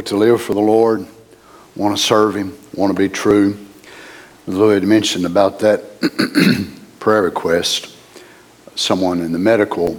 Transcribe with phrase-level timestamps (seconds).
[0.00, 1.06] to live for the Lord,
[1.76, 3.58] want to serve Him, want to be true.
[4.46, 5.82] Louis had mentioned about that
[6.98, 7.94] prayer request.
[8.74, 9.96] Someone in the medical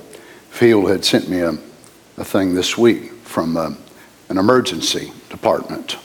[0.50, 1.52] field had sent me a,
[2.18, 3.76] a thing this week from a, uh,
[4.30, 5.98] an emergency department,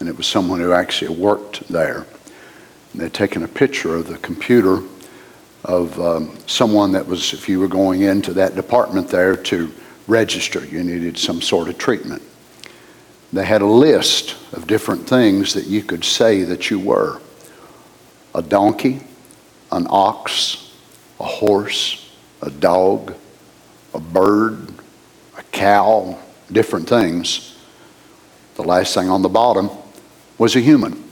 [0.00, 2.06] and it was someone who actually worked there.
[2.92, 4.82] And they'd taken a picture of the computer
[5.64, 9.70] of um, someone that was, if you were going into that department there to
[10.06, 12.22] register, you needed some sort of treatment.
[13.34, 17.20] They had a list of different things that you could say that you were
[18.32, 19.00] a donkey,
[19.72, 20.72] an ox,
[21.18, 22.12] a horse,
[22.42, 23.12] a dog,
[23.92, 24.72] a bird,
[25.36, 26.16] a cow,
[26.52, 27.56] different things.
[28.54, 29.68] The last thing on the bottom
[30.38, 31.02] was a human.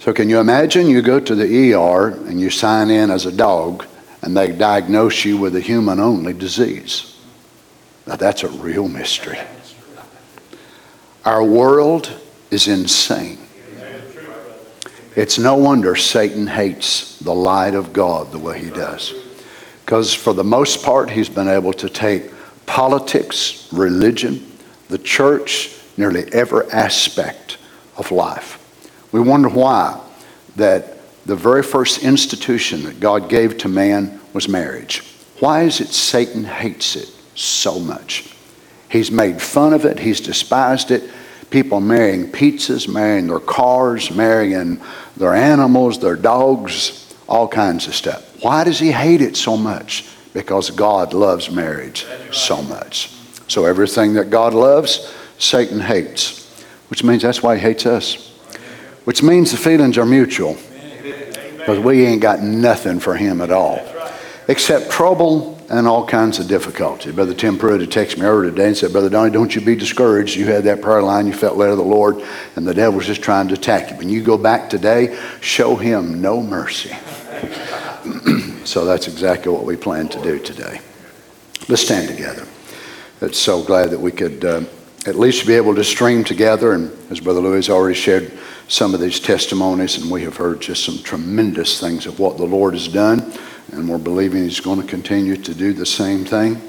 [0.00, 3.32] So, can you imagine you go to the ER and you sign in as a
[3.32, 3.86] dog
[4.22, 7.16] and they diagnose you with a human only disease?
[8.08, 9.38] Now, that's a real mystery.
[11.24, 12.12] Our world
[12.50, 13.38] is insane.
[15.14, 19.12] It's no wonder Satan hates the light of God the way he does.
[19.84, 22.30] Because for the most part, he's been able to take
[22.66, 24.50] politics, religion,
[24.88, 27.58] the church, nearly every aspect
[27.96, 28.58] of life.
[29.12, 30.00] We wonder why
[30.56, 35.02] that the very first institution that God gave to man was marriage.
[35.40, 38.31] Why is it Satan hates it so much?
[38.92, 41.10] He's made fun of it, he's despised it.
[41.48, 44.82] People marrying pizzas, marrying their cars, marrying
[45.16, 48.42] their animals, their dogs, all kinds of stuff.
[48.42, 50.06] Why does he hate it so much?
[50.34, 53.10] Because God loves marriage so much.
[53.48, 56.50] So everything that God loves, Satan hates,
[56.90, 58.28] which means that's why he hates us.
[59.04, 60.58] Which means the feelings are mutual.
[61.56, 63.80] Because we ain't got nothing for him at all.
[64.48, 67.10] Except trouble and all kinds of difficulty.
[67.12, 70.36] Brother Tim Pruitt texted me earlier today and said, Brother Donnie, don't you be discouraged.
[70.36, 72.22] You had that prayer line, you felt led of the Lord,
[72.56, 73.96] and the devil's just trying to attack you.
[73.96, 76.90] When you go back today, show him no mercy.
[78.64, 80.82] so that's exactly what we plan to do today.
[81.68, 82.46] Let's stand together.
[83.22, 84.64] It's so glad that we could uh,
[85.06, 86.72] at least be able to stream together.
[86.74, 88.30] And as Brother Louis already shared
[88.68, 92.46] some of these testimonies, and we have heard just some tremendous things of what the
[92.46, 93.32] Lord has done
[93.72, 96.60] and we're believing He's going to continue to do the same thing.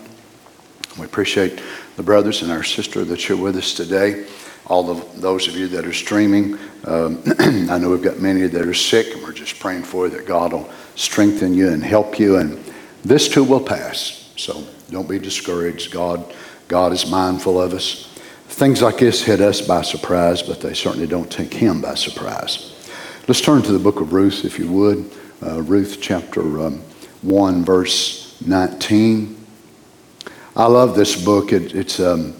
[0.97, 1.61] We appreciate
[1.95, 4.25] the brothers and our sister that you're with us today.
[4.67, 8.65] All of those of you that are streaming, um, I know we've got many that
[8.65, 12.19] are sick, and we're just praying for you that God will strengthen you and help
[12.19, 12.37] you.
[12.37, 12.63] And
[13.03, 14.31] this too will pass.
[14.37, 15.91] So don't be discouraged.
[15.91, 16.33] God,
[16.67, 18.12] God is mindful of us.
[18.53, 22.71] Things like this hit us by surprise, but they certainly don't take Him by surprise.
[23.27, 25.11] Let's turn to the book of Ruth, if you would.
[25.41, 26.79] Uh, Ruth chapter um,
[27.23, 29.43] 1, verse 19.
[30.55, 31.51] I love this book.
[31.51, 32.35] It, it's, um,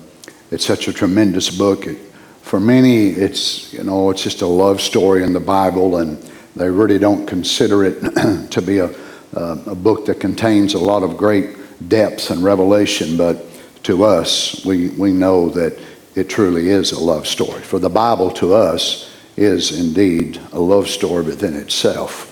[0.51, 1.87] it's such a tremendous book.
[1.87, 1.97] It,
[2.43, 6.19] for many, it's, you know, it's just a love story in the Bible, and
[6.55, 7.99] they really don't consider it
[8.51, 8.95] to be a,
[9.35, 11.57] uh, a book that contains a lot of great
[11.89, 13.17] depth and revelation.
[13.17, 13.43] But
[13.81, 15.77] to us, we, we know that
[16.15, 17.61] it truly is a love story.
[17.61, 22.29] For the Bible to us is indeed a love story within itself.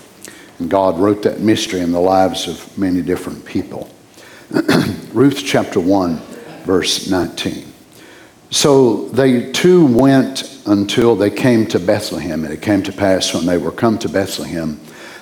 [0.58, 3.90] And God wrote that mystery in the lives of many different people.
[5.12, 6.16] Ruth chapter 1,
[6.64, 7.72] verse 19.
[8.50, 12.44] So they two went until they came to Bethlehem.
[12.44, 14.78] And it came to pass when they were come to Bethlehem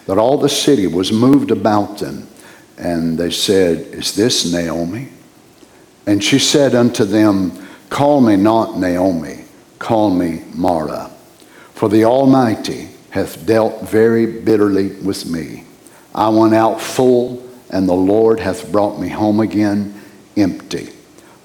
[0.07, 2.27] that all the city was moved about them.
[2.77, 5.09] And they said, Is this Naomi?
[6.07, 7.53] And she said unto them,
[7.91, 9.45] Call me not Naomi,
[9.81, 11.11] call me Mara.
[11.75, 15.65] For the Almighty hath dealt very bitterly with me.
[16.15, 20.01] I went out full, and the Lord hath brought me home again
[20.37, 20.91] empty.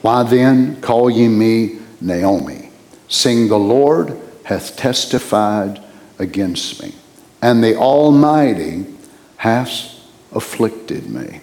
[0.02, 2.70] Why then call ye me Naomi,
[3.08, 5.84] seeing the Lord hath testified
[6.20, 6.94] against me,
[7.42, 8.86] and the Almighty
[9.38, 10.00] hath
[10.32, 11.42] afflicted me.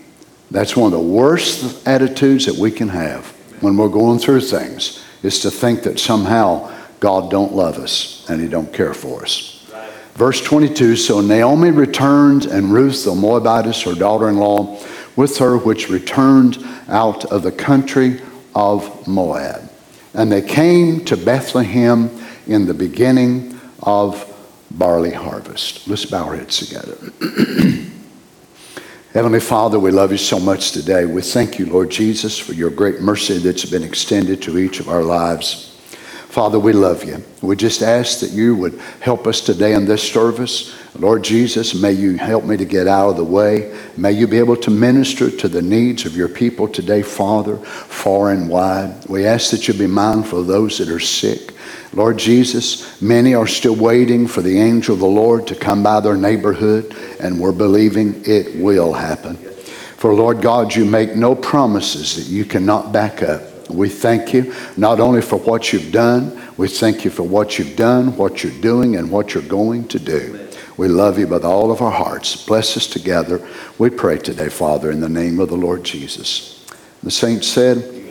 [0.53, 3.32] That's one of the worst attitudes that we can have
[3.63, 8.41] when we're going through things, is to think that somehow God don't love us and
[8.41, 9.67] he don't care for us.
[10.15, 14.79] Verse 22 So Naomi returned, and Ruth the Moabitess, her daughter in law,
[15.17, 18.21] with her, which returned out of the country
[18.55, 19.71] of Moab.
[20.15, 22.11] And they came to Bethlehem
[22.47, 24.29] in the beginning of
[24.71, 25.89] barley harvest.
[25.89, 26.97] Let's bow our heads together.
[29.13, 31.05] Heavenly Father, we love you so much today.
[31.05, 34.89] We thank you, Lord Jesus, for your great mercy that's been extended to each of
[34.89, 35.77] our lives.
[36.31, 37.23] Father, we love you.
[37.43, 40.75] We just ask that you would help us today in this service.
[40.99, 43.79] Lord Jesus, may you help me to get out of the way.
[43.99, 48.31] May you be able to minister to the needs of your people today, Father, far
[48.31, 48.95] and wide.
[49.11, 51.52] We ask that you be mindful of those that are sick.
[51.95, 56.01] Lord Jesus, many are still waiting for the angel of the Lord to come by
[56.01, 59.37] their neighborhood, and we're believing it will happen.
[59.37, 63.43] For Lord God, you make no promises that you cannot back up.
[63.69, 67.77] We thank you not only for what you've done, we thank you for what you've
[67.77, 70.49] done, what you're doing, and what you're going to do.
[70.79, 72.45] We love you with all of our hearts.
[72.47, 73.47] Bless us together.
[73.79, 76.67] We pray today, Father, in the name of the Lord Jesus.
[77.03, 78.02] The saints said,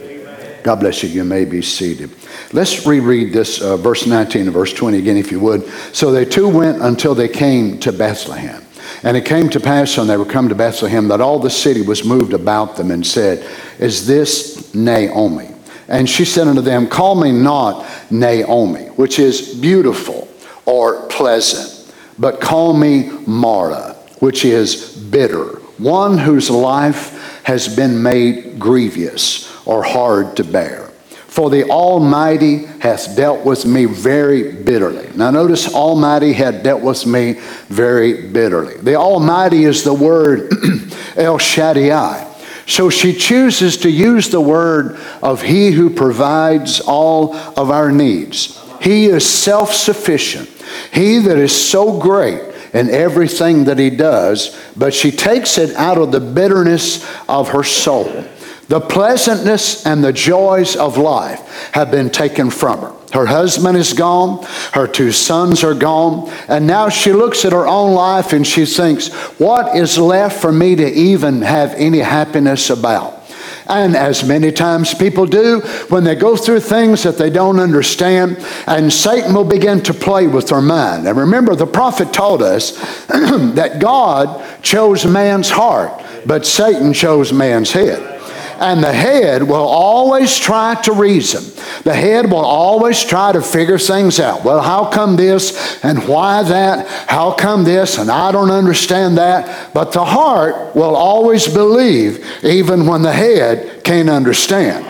[0.63, 1.09] God bless you.
[1.09, 2.11] You may be seated.
[2.53, 5.65] Let's reread this uh, verse 19 and verse 20 again, if you would.
[5.93, 8.63] So they two went until they came to Bethlehem.
[9.03, 11.81] And it came to pass when they were come to Bethlehem that all the city
[11.81, 13.47] was moved about them and said,
[13.79, 15.49] Is this Naomi?
[15.87, 20.27] And she said unto them, Call me not Naomi, which is beautiful
[20.65, 28.59] or pleasant, but call me Mara, which is bitter, one whose life has been made
[28.59, 30.87] grievous or hard to bear.
[31.31, 35.09] For the Almighty hath dealt with me very bitterly.
[35.15, 38.75] Now, notice Almighty had dealt with me very bitterly.
[38.75, 40.51] The Almighty is the word
[41.15, 42.27] El Shaddai.
[42.67, 48.59] So she chooses to use the word of He who provides all of our needs.
[48.81, 50.49] He is self sufficient.
[50.93, 52.41] He that is so great
[52.73, 57.63] in everything that He does, but she takes it out of the bitterness of her
[57.63, 58.25] soul.
[58.71, 62.93] The pleasantness and the joys of life have been taken from her.
[63.11, 67.67] Her husband is gone, her two sons are gone, and now she looks at her
[67.67, 69.09] own life and she thinks,
[69.41, 73.21] What is left for me to even have any happiness about?
[73.67, 75.59] And as many times people do
[75.89, 78.37] when they go through things that they don't understand,
[78.67, 81.05] and Satan will begin to play with their mind.
[81.09, 82.71] And remember, the prophet told us
[83.07, 85.91] that God chose man's heart,
[86.25, 88.20] but Satan chose man's head.
[88.61, 91.43] And the head will always try to reason.
[91.83, 94.45] The head will always try to figure things out.
[94.45, 96.87] Well, how come this and why that?
[97.09, 99.73] How come this and I don't understand that?
[99.73, 104.85] But the heart will always believe even when the head can't understand.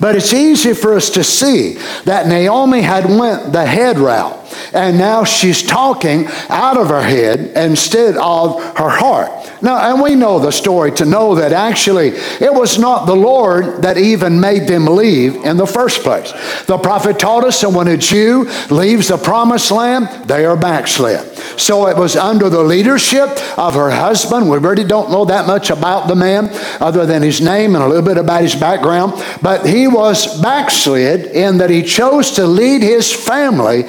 [0.00, 1.74] But it's easy for us to see
[2.04, 4.41] that Naomi had went the head route
[4.72, 9.30] and now she's talking out of her head instead of her heart.
[9.62, 13.82] Now, and we know the story to know that actually it was not the Lord
[13.82, 16.32] that even made them leave in the first place.
[16.66, 21.20] The prophet taught us that when a Jew leaves the promised land, they are backslid.
[21.58, 24.50] So it was under the leadership of her husband.
[24.50, 26.48] We really don't know that much about the man
[26.80, 29.12] other than his name and a little bit about his background.
[29.42, 33.84] But he was backslid in that he chose to lead his family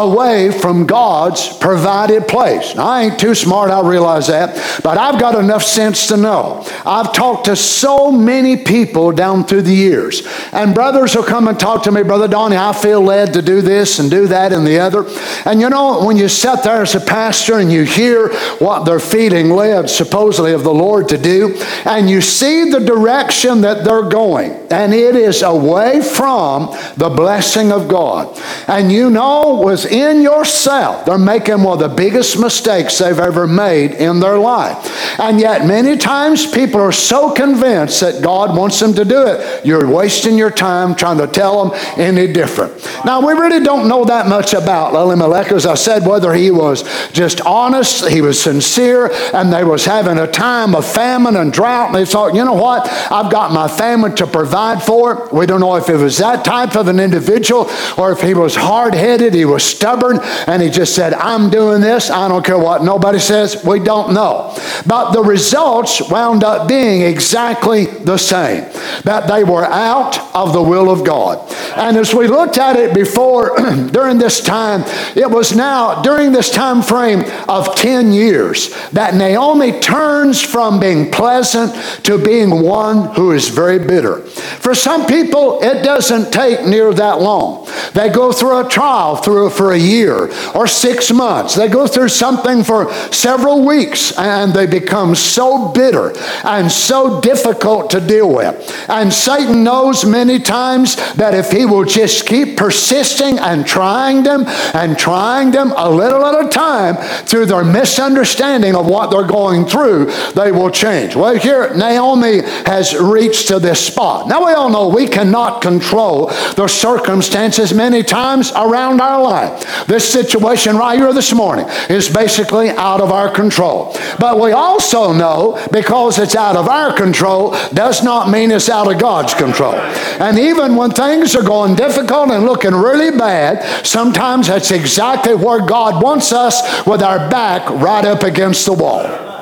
[0.00, 2.74] away from God's provided place.
[2.74, 6.66] Now, I ain't too smart, I realize that, but I've got enough sense to know.
[6.84, 11.58] I've talked to so many people down through the years, and brothers will come and
[11.58, 14.66] talk to me, Brother Donnie, I feel led to do this and do that and
[14.66, 15.04] the other.
[15.44, 19.00] And you know, when you sit there as a pastor and you hear what they're
[19.00, 24.08] feeling led supposedly of the Lord to do, and you see the direction that they're
[24.08, 28.38] going, and it is away from the blessing of God.
[28.66, 29.60] And you know,
[29.90, 35.18] within yourself, they're making one of the biggest mistakes they've ever made in their life.
[35.18, 39.66] And yet, many times people are so convinced that God wants them to do it,
[39.66, 42.72] you're wasting your time trying to tell them any different.
[43.04, 46.84] Now, we really don't know that much about Elimelech, as I said, whether he was
[47.10, 51.88] just honest, he was sincere, and they was having a time of famine and drought,
[51.88, 55.28] and they thought, you know what, I've got my family to provide for.
[55.32, 58.54] We don't know if it was that type of an individual or if he was
[58.54, 62.84] hard-headed, he was stubborn, and he just said, I'm doing this, I don't care what
[62.84, 64.54] nobody says, we don't know.
[64.86, 68.64] But the results wound up being exactly the same,
[69.04, 71.50] that they were out of the will of God.
[71.78, 73.56] And as we looked at it before,
[73.90, 74.82] during this time,
[75.16, 81.10] it was now, during this time frame of 10 years, that Naomi turns from being
[81.10, 81.72] pleasant
[82.04, 84.20] to being one who is very bitter.
[84.20, 87.66] For some people, it doesn't take near that long.
[87.94, 91.54] They go through a trial through for a year or six months.
[91.54, 96.12] They go through something for several weeks and they become so bitter
[96.44, 98.54] and so difficult to deal with.
[98.88, 104.44] And Satan knows many times that if he will just keep persisting and trying them
[104.74, 109.66] and trying them a little at a time through their misunderstanding of what they're going
[109.66, 111.16] through, they will change.
[111.16, 114.28] Well, here Naomi has reached to this spot.
[114.28, 119.86] Now we all know we cannot control the circumstances many times around our life.
[119.86, 123.96] This situation right here this morning is basically out of our control.
[124.18, 128.92] But we also know because it's out of our control does not mean it's out
[128.92, 129.72] of God's control.
[130.20, 135.64] And even when things are going difficult and looking really bad, sometimes that's exactly where
[135.64, 139.39] God wants us with our back right up against the wall.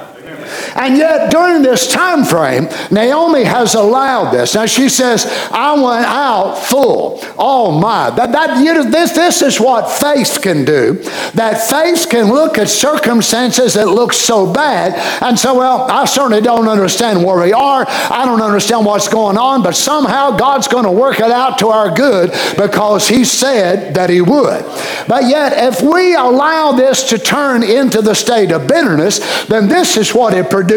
[0.78, 4.54] And yet, during this time frame, Naomi has allowed this.
[4.54, 7.18] Now she says, I went out full.
[7.36, 8.10] Oh my.
[8.10, 10.94] That, that, you know, this, this is what faith can do.
[11.34, 16.42] That faith can look at circumstances that look so bad and say, well, I certainly
[16.42, 17.84] don't understand where we are.
[17.88, 21.68] I don't understand what's going on, but somehow God's going to work it out to
[21.68, 24.62] our good because He said that He would.
[25.08, 29.96] But yet, if we allow this to turn into the state of bitterness, then this
[29.96, 30.67] is what it produces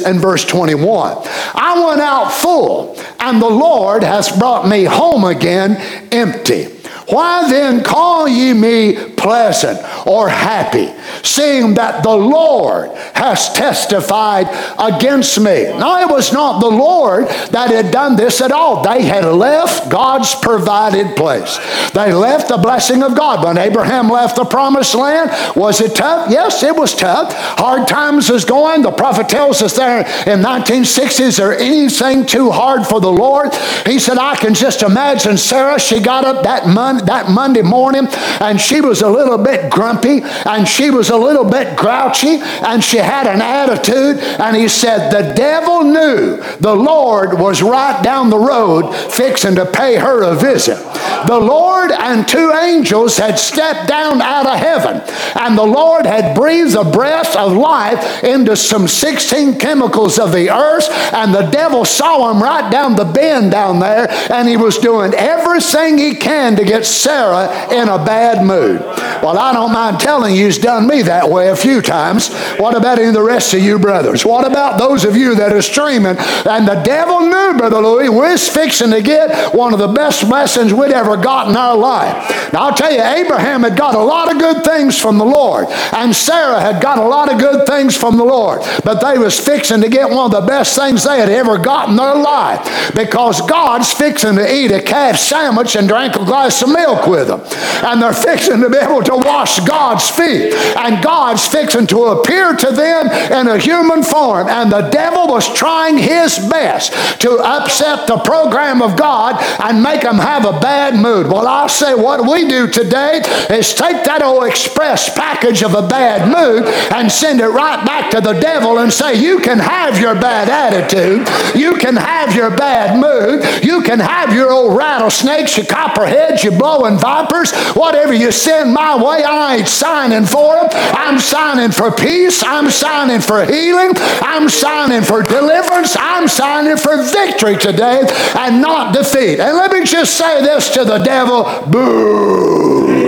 [0.00, 1.16] in verse 21.
[1.54, 5.76] I went out full, and the Lord has brought me home again
[6.12, 6.79] empty.
[7.10, 10.88] Why then call ye me pleasant or happy,
[11.22, 14.46] seeing that the Lord has testified
[14.78, 15.64] against me.
[15.64, 18.82] Now, it was not the Lord that had done this at all.
[18.82, 21.58] They had left God's provided place.
[21.92, 23.44] They left the blessing of God.
[23.44, 26.30] When Abraham left the promised land, was it tough?
[26.30, 27.32] Yes, it was tough.
[27.34, 28.82] Hard times was going.
[28.82, 33.54] The prophet tells us there in 1960, is there anything too hard for the Lord?
[33.84, 35.78] He said, I can just imagine Sarah.
[35.78, 36.66] She got up that,
[37.06, 38.06] that Monday morning
[38.40, 42.82] and she was a little bit grumpy and she was a little bit grouchy and
[42.82, 44.18] she had an attitude.
[44.40, 49.66] And he said, The devil knew the Lord was right down the road fixing to
[49.66, 50.78] pay her a visit.
[51.26, 55.02] The Lord and two angels had stepped down out of heaven
[55.36, 60.50] and the Lord had breathed a breath of life into some 16 chemicals of the
[60.50, 64.78] earth and the devil saw him right down the bend down there and he was
[64.78, 68.80] doing everything he can to get Sarah in a bad mood.
[69.22, 72.32] Well, I don't mind telling you, he's done me that way a few times.
[72.58, 74.24] What about any of the rest of you brothers?
[74.24, 76.16] What about those of you that are streaming?
[76.18, 80.72] And the devil knew, Brother Louis, we're fixing to get one of the best blessings
[80.72, 82.52] we'd ever got in our life.
[82.52, 85.66] Now, I'll tell you, Abraham had got a lot of good things from the Lord,
[85.92, 89.38] and Sarah had got a lot of good things from the Lord, but they was
[89.38, 92.94] fixing to get one of the best things they had ever got in their life
[92.94, 97.28] because God's fixing to eat a calf sandwich and drink a glass of milk with
[97.28, 97.40] them.
[97.84, 100.54] And they're fixing to be able to wash God's feet.
[100.76, 104.48] And God's fixing to appear to them in a human form.
[104.48, 110.02] And the devil was trying his best to upset the program of God and make
[110.02, 111.26] them have a bad mood.
[111.26, 115.86] Well, I'll say what we do today is take that old express package of a
[115.86, 119.98] bad mood and send it right back to the devil and say, You can have
[119.98, 121.28] your bad attitude.
[121.54, 123.64] You can have your bad mood.
[123.64, 128.94] You can have your old rattlesnakes, your copperheads, your blowing vipers, whatever you send my
[128.94, 130.68] way, I ain't signing for them.
[130.70, 132.42] I'm signing for peace.
[132.44, 133.92] I'm signing for healing.
[134.20, 135.96] I'm signing for deliverance.
[135.98, 139.40] I'm signing for victory today and not defeat.
[139.40, 142.99] And let me just say this to the devil boo.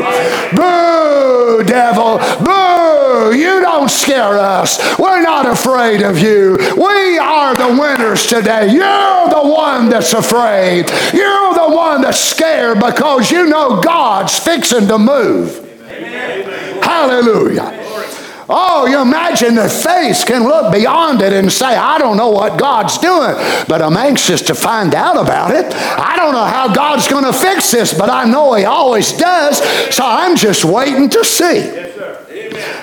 [0.55, 2.19] Boo, devil.
[2.45, 3.35] Boo.
[3.35, 4.79] You don't scare us.
[4.99, 6.57] We're not afraid of you.
[6.77, 8.73] We are the winners today.
[8.73, 10.91] You're the one that's afraid.
[11.13, 15.59] You're the one that's scared because you know God's fixing to move.
[16.83, 17.79] Hallelujah.
[18.55, 22.61] Oh, you imagine the face can look beyond it and say, I don't know what
[22.61, 23.35] God's doing,
[23.67, 25.73] but I'm anxious to find out about it.
[25.75, 29.57] I don't know how God's going to fix this, but I know He always does,
[29.95, 31.63] so I'm just waiting to see.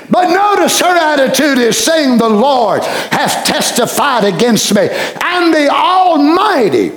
[0.09, 6.93] But notice her attitude is saying, The Lord hath testified against me, and the Almighty.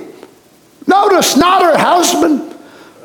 [0.87, 2.57] Notice not her husband,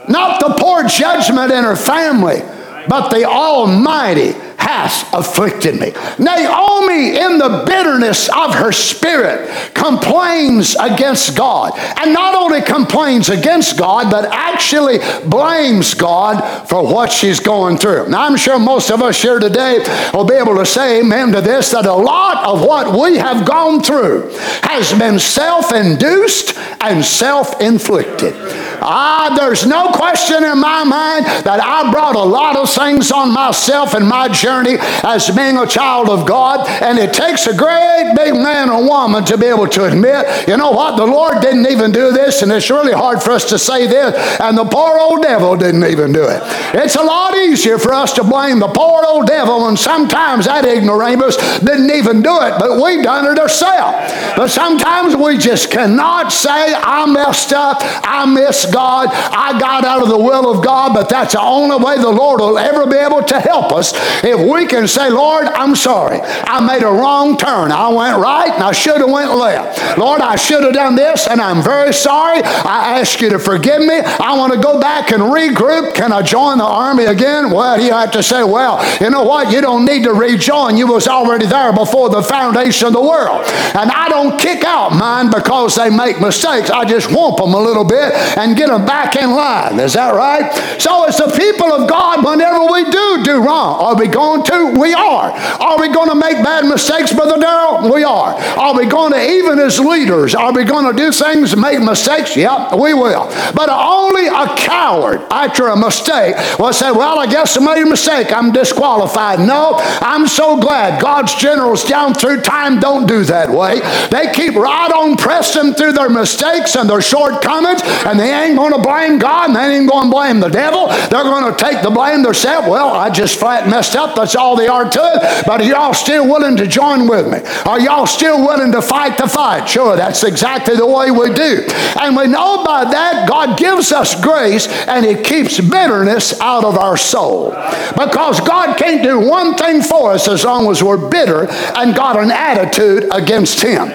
[0.08, 2.40] not the poor judgment in her family
[2.88, 4.32] but the Almighty
[4.68, 5.92] hath afflicted me.
[6.18, 11.72] Naomi, in the bitterness of her spirit, complains against God.
[11.96, 18.08] And not only complains against God, but actually blames God for what she's going through.
[18.10, 19.78] Now, I'm sure most of us here today
[20.12, 23.46] will be able to say amen to this that a lot of what we have
[23.46, 24.28] gone through
[24.64, 28.34] has been self induced and self inflicted.
[28.80, 33.32] Ah, there's no question in my mind that I brought a lot of things on
[33.32, 38.12] myself in my journey as being a child of God, and it takes a great
[38.16, 41.66] big man or woman to be able to admit, you know what, the Lord didn't
[41.66, 44.98] even do this, and it's really hard for us to say this, and the poor
[44.98, 46.40] old devil didn't even do it.
[46.74, 50.64] It's a lot easier for us to blame the poor old devil, and sometimes that
[50.64, 54.12] ignoramus didn't even do it, but we done it ourselves.
[54.36, 60.02] But sometimes we just cannot say, I messed up, I missed God, I got out
[60.02, 62.96] of the will of God, but that's the only way the Lord will ever be
[62.96, 63.92] able to help us
[64.24, 66.20] if we can say, Lord, I'm sorry.
[66.22, 67.72] I made a wrong turn.
[67.72, 69.98] I went right and I should have went left.
[69.98, 72.42] Lord, I should have done this and I'm very sorry.
[72.42, 74.00] I ask you to forgive me.
[74.00, 75.94] I want to go back and regroup.
[75.94, 77.50] Can I join the army again?
[77.50, 79.52] Well, you have to say, well, you know what?
[79.52, 80.76] You don't need to rejoin.
[80.76, 83.44] You was already there before the foundation of the world.
[83.74, 86.70] And I don't kick out mine because they make mistakes.
[86.70, 89.78] I just whomp them a little bit and get them back in line.
[89.80, 90.52] Is that right?
[90.80, 94.78] So it's the people of God, whenever we do do wrong, are we going to?
[94.78, 95.30] We are.
[95.32, 97.92] Are we going to make bad mistakes, Brother Darrell?
[97.92, 98.34] We are.
[98.34, 101.80] Are we going to, even as leaders, are we going to do things, and make
[101.80, 102.36] mistakes?
[102.36, 103.26] Yep, we will.
[103.54, 107.86] But only a coward after a mistake will say, Well, I guess I made a
[107.86, 108.32] mistake.
[108.32, 109.40] I'm disqualified.
[109.40, 113.80] No, I'm so glad God's generals down through time don't do that way.
[114.10, 118.72] They keep right on pressing through their mistakes and their shortcomings, and they ain't going
[118.72, 120.88] to blame God and they ain't going to blame the devil.
[120.88, 122.68] They're going to take the blame themselves.
[122.68, 124.17] Well, I just flat messed up.
[124.18, 125.46] That's all they are to it.
[125.46, 127.38] But are y'all still willing to join with me?
[127.64, 129.68] Are y'all still willing to fight the fight?
[129.68, 131.64] Sure, that's exactly the way we do.
[132.00, 136.76] And we know by that God gives us grace and He keeps bitterness out of
[136.76, 137.50] our soul.
[137.96, 141.46] Because God can't do one thing for us as long as we're bitter
[141.76, 143.88] and got an attitude against Him.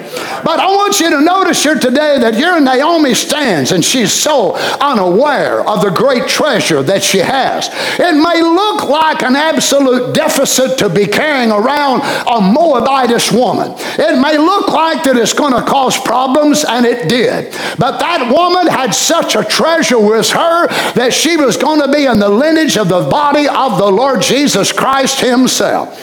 [0.44, 4.56] But I want you to notice here today that here Naomi stands and she's so
[4.80, 7.70] unaware of the great treasure that she has.
[8.00, 13.74] It may look like an absolute deficit to be carrying around a Moabitess woman.
[13.78, 17.54] It may look like that it's going to cause problems, and it did.
[17.78, 22.06] But that woman had such a treasure with her that she was going to be
[22.06, 26.00] in the lineage of the body of the Lord Jesus Christ Himself.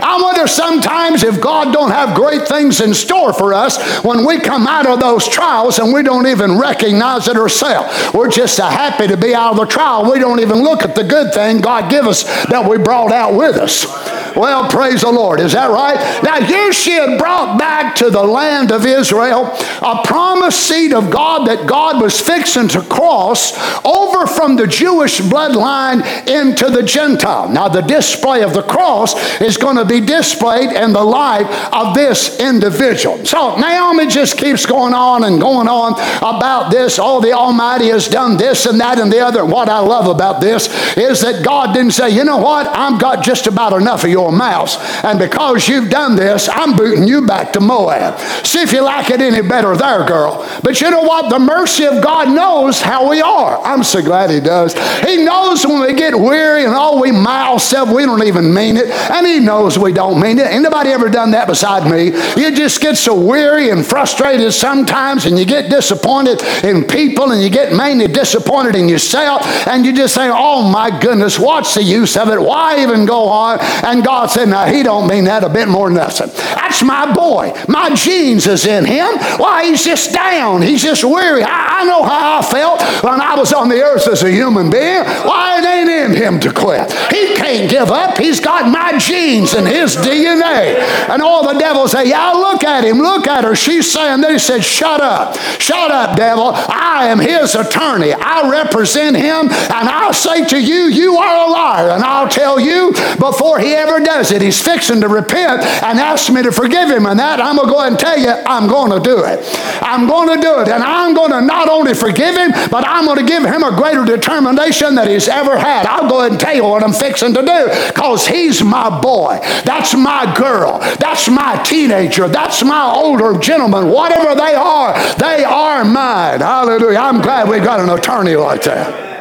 [0.00, 4.38] I wonder sometimes if God don't have great things in store for us when we
[4.40, 8.12] come out of those trials and we don't even recognize it ourselves.
[8.12, 10.10] We're just so happy to be out of the trial.
[10.10, 13.34] We don't even look at the good thing God give us that we brought out
[13.34, 14.13] with us.
[14.36, 15.40] Well, praise the Lord.
[15.40, 16.22] Is that right?
[16.22, 19.44] Now, here she had brought back to the land of Israel
[19.82, 23.52] a promised seed of God that God was fixing to cross
[23.84, 27.48] over from the Jewish bloodline into the Gentile.
[27.48, 31.94] Now, the display of the cross is going to be displayed in the life of
[31.94, 33.24] this individual.
[33.24, 36.98] So, Naomi just keeps going on and going on about this.
[37.00, 39.44] Oh, the Almighty has done this and that and the other.
[39.44, 40.66] What I love about this
[40.96, 44.23] is that God didn't say, you know what, I've got just about enough of your
[44.32, 44.76] mouse.
[45.04, 48.18] And because you've done this, I'm booting you back to Moab.
[48.44, 50.48] See if you like it any better there, girl.
[50.62, 51.30] But you know what?
[51.30, 53.60] The mercy of God knows how we are.
[53.64, 54.74] I'm so glad He does.
[55.06, 58.76] He knows when we get weary and all we mile stuff, we don't even mean
[58.76, 58.88] it.
[58.88, 60.46] And He knows we don't mean it.
[60.46, 62.06] Anybody ever done that beside me?
[62.40, 67.42] You just get so weary and frustrated sometimes, and you get disappointed in people, and
[67.42, 71.82] you get mainly disappointed in yourself, and you just say, Oh my goodness, what's the
[71.82, 72.40] use of it?
[72.40, 73.58] Why even go on?
[73.84, 76.28] And God God said, now he don't mean that a bit more than nothing.
[76.28, 77.52] That's my boy.
[77.68, 79.18] My genes is in him.
[79.38, 80.62] Why, he's just down.
[80.62, 81.42] He's just weary.
[81.42, 84.70] I, I know how I felt when I was on the earth as a human
[84.70, 85.02] being.
[85.02, 86.92] Why, it ain't in him to quit.
[87.10, 88.16] He can't give up.
[88.16, 90.78] He's got my genes and his DNA.
[91.10, 92.98] And all the devils say, yeah, look at him.
[92.98, 93.56] Look at her.
[93.56, 95.36] She's saying, they said, shut up.
[95.58, 96.52] Shut up, devil.
[96.54, 98.12] I am his attorney.
[98.12, 99.50] I represent him.
[99.50, 101.90] And I'll say to you, you are a liar.
[101.90, 104.42] And I'll tell you before he ever does it.
[104.42, 107.06] He's fixing to repent and ask me to forgive him.
[107.06, 109.40] And that, I'm going to go and tell you, I'm going to do it.
[109.82, 110.68] I'm going to do it.
[110.68, 113.74] And I'm going to not only forgive him, but I'm going to give him a
[113.74, 115.86] greater determination that he's ever had.
[115.86, 119.38] I'll go and tell you what I'm fixing to do because he's my boy.
[119.64, 120.78] That's my girl.
[121.00, 122.28] That's my teenager.
[122.28, 123.88] That's my older gentleman.
[123.88, 126.40] Whatever they are, they are mine.
[126.40, 126.98] Hallelujah.
[126.98, 129.13] I'm glad we got an attorney like that.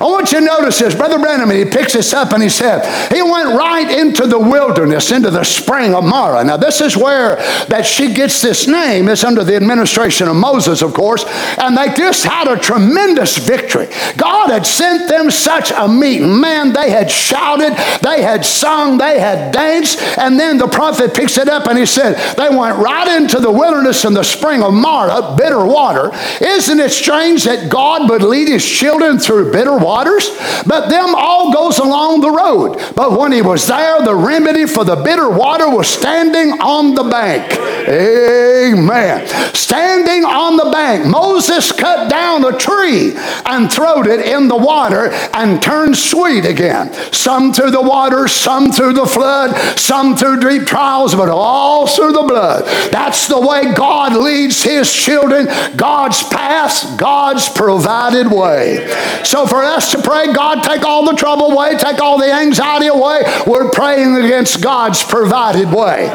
[0.00, 0.94] I want you to notice this.
[0.94, 5.10] Brother Branham, he picks this up and he said, he went right into the wilderness,
[5.12, 6.44] into the spring of Marah.
[6.44, 7.36] Now, this is where
[7.68, 9.08] that she gets this name.
[9.08, 11.24] It's under the administration of Moses, of course.
[11.58, 13.88] And they just had a tremendous victory.
[14.16, 16.40] God had sent them such a meeting.
[16.40, 20.00] Man, they had shouted, they had sung, they had danced.
[20.18, 23.50] And then the prophet picks it up and he said, they went right into the
[23.50, 26.10] wilderness in the spring of Marah, bitter water.
[26.40, 30.28] Isn't it strange that God would lead his children through bitter bitter waters,
[30.66, 32.80] but them all goes along the road.
[32.94, 37.04] But when he was there, the remedy for the bitter water was standing on the
[37.04, 37.52] bank.
[37.88, 39.26] Amen.
[39.54, 43.12] Standing on the bank, Moses cut down a tree
[43.46, 46.92] and throwed it in the water and turned sweet again.
[47.12, 52.12] Some through the water, some through the flood, some through deep trials, but all through
[52.12, 52.64] the blood.
[52.92, 58.86] That's the way God leads his children, God's path, God's provided way.
[59.24, 62.86] So for us to pray, God, take all the trouble away, take all the anxiety
[62.86, 66.08] away, we're praying against God's provided way.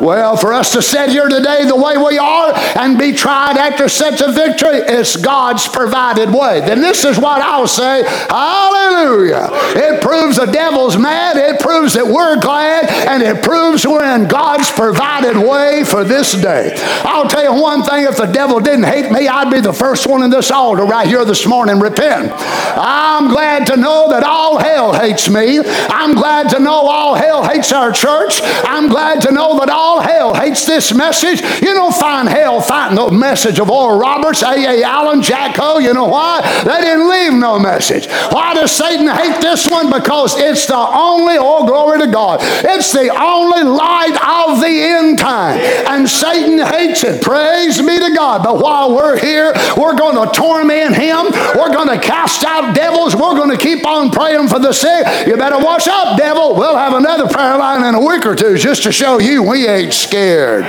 [0.00, 3.88] Well, for us to sit here today the way we are and be tried after
[3.88, 6.60] such a victory, it's God's provided way.
[6.60, 9.48] Then this is what I'll say Hallelujah.
[9.74, 14.28] It proves the devil's mad, it proves that we're glad, and it proves we're in
[14.28, 16.74] God's provided way for this day.
[17.04, 20.06] I'll tell you one thing if the devil didn't hate me, I'd be the first
[20.06, 22.32] one in this altar right here this morning repent.
[22.78, 25.60] I'm glad to know that all hell hates me.
[25.88, 28.40] I'm glad to know all hell hates our church.
[28.42, 31.40] I'm glad to know that all hell hates this message.
[31.60, 34.82] You don't find hell fighting the message of Oral Roberts, A.A.
[34.82, 35.78] Allen, Jack Coe.
[35.78, 36.40] You know why?
[36.64, 38.06] They didn't leave no message.
[38.30, 39.90] Why does Satan hate this one?
[39.90, 45.18] Because it's the only, oh, glory to God, it's the only light of the end
[45.18, 45.58] time.
[45.88, 47.22] And Satan hates it.
[47.22, 48.42] Praise be to God.
[48.42, 51.26] But while we're here, we're going to torment him.
[51.56, 53.14] We're going to cast out devils.
[53.14, 55.26] We're going to keep on praying for the sick.
[55.26, 56.54] You better wash up, devil.
[56.54, 59.68] We'll have another prayer line in a week or two just to show you we
[59.68, 60.64] ain't scared.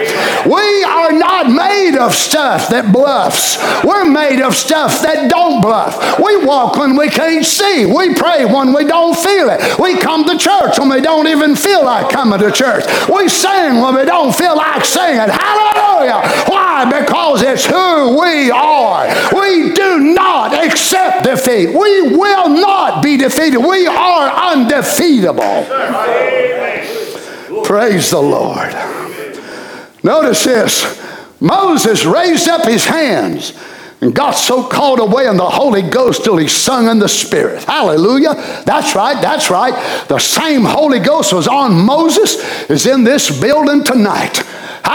[0.45, 3.57] We are not made of stuff that bluffs.
[3.83, 6.19] We're made of stuff that don't bluff.
[6.19, 7.85] We walk when we can't see.
[7.85, 9.79] We pray when we don't feel it.
[9.79, 12.85] We come to church when we don't even feel like coming to church.
[13.09, 15.29] We sing when we don't feel like singing.
[15.29, 16.21] Hallelujah.
[16.47, 16.85] Why?
[16.85, 19.07] Because it's who we are.
[19.33, 20.28] We do not
[21.49, 21.77] defeat.
[21.77, 23.59] We will not be defeated.
[23.59, 25.65] We are undefeatable.
[27.63, 28.73] Praise the Lord.
[30.03, 31.01] Notice this
[31.41, 33.53] Moses raised up his hands
[34.01, 37.63] and got so called away in the Holy Ghost till he sung in the Spirit.
[37.63, 38.33] Hallelujah.
[38.65, 39.73] That's right, that's right.
[40.07, 44.41] The same Holy Ghost was on Moses is in this building tonight.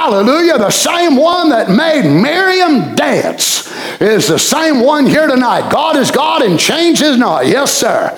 [0.04, 0.58] Hallelujah.
[0.58, 5.72] The same one that made Miriam dance is the same one here tonight.
[5.72, 7.46] God is God and changes not.
[7.46, 8.10] Yes, sir.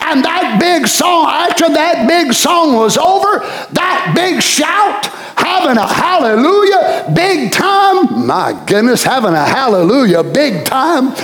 [0.00, 3.38] And that big song, after that big song was over,
[3.70, 5.06] that big shout,
[5.38, 8.26] having a hallelujah big time.
[8.26, 11.14] My goodness, having a hallelujah big time.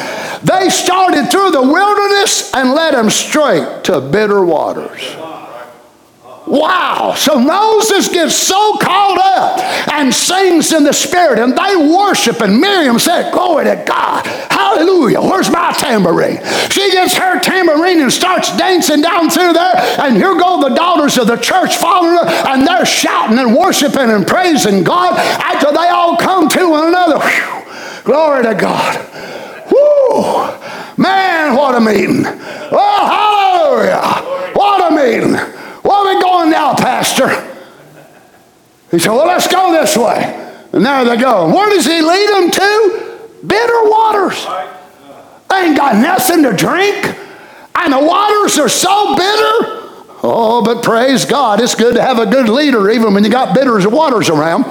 [0.44, 5.23] They started through the wilderness and led them straight to bitter waters.
[6.46, 7.14] Wow.
[7.16, 12.60] So Moses gets so caught up and sings in the spirit, and they worship, and
[12.60, 14.26] Miriam said, Glory to God.
[14.26, 15.20] Hallelujah.
[15.22, 16.38] Where's my tambourine?
[16.70, 21.16] She gets her tambourine and starts dancing down through there, and here go the daughters
[21.16, 25.88] of the church following her, and they're shouting and worshiping and praising God after they
[25.88, 27.20] all come to one another.
[27.20, 27.64] Whew.
[28.04, 29.00] Glory to God.
[29.72, 31.02] Woo!
[31.02, 32.24] Man, what a meeting.
[32.26, 34.52] Oh, hallelujah.
[34.54, 35.53] What a meeting.
[35.84, 37.28] Where are we going now, Pastor?
[38.90, 40.40] He said, Well, let's go this way.
[40.72, 41.54] And there they go.
[41.54, 43.20] Where does he lead them to?
[43.46, 44.46] Bitter waters.
[45.52, 47.14] Ain't got nothing to drink.
[47.74, 49.84] And the waters are so bitter.
[50.26, 53.54] Oh, but praise God, it's good to have a good leader even when you got
[53.54, 54.62] bitter waters around.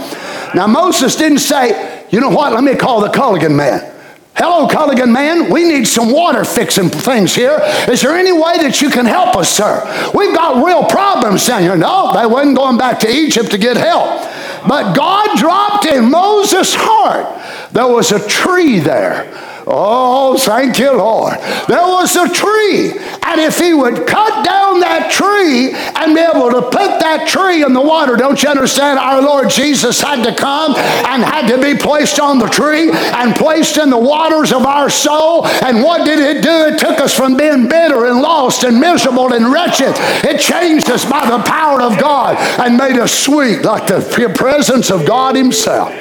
[0.55, 3.92] Now, Moses didn't say, you know what, let me call the Culligan man.
[4.35, 5.51] Hello, Culligan man.
[5.51, 7.59] We need some water fixing things here.
[7.87, 9.83] Is there any way that you can help us, sir?
[10.15, 11.77] We've got real problems down here.
[11.77, 14.21] No, they wasn't going back to Egypt to get help.
[14.67, 17.27] But God dropped in Moses' heart.
[17.73, 19.31] There was a tree there
[19.65, 21.35] Oh, thank you, Lord.
[21.67, 22.91] There was a tree.
[23.23, 27.63] And if he would cut down that tree and be able to put that tree
[27.63, 28.99] in the water, don't you understand?
[28.99, 33.33] Our Lord Jesus had to come and had to be placed on the tree and
[33.35, 35.47] placed in the waters of our soul.
[35.47, 36.73] And what did it do?
[36.73, 39.93] It took us from being bitter and lost and miserable and wretched.
[40.25, 44.01] It changed us by the power of God and made us sweet like the
[44.35, 45.93] presence of God Himself.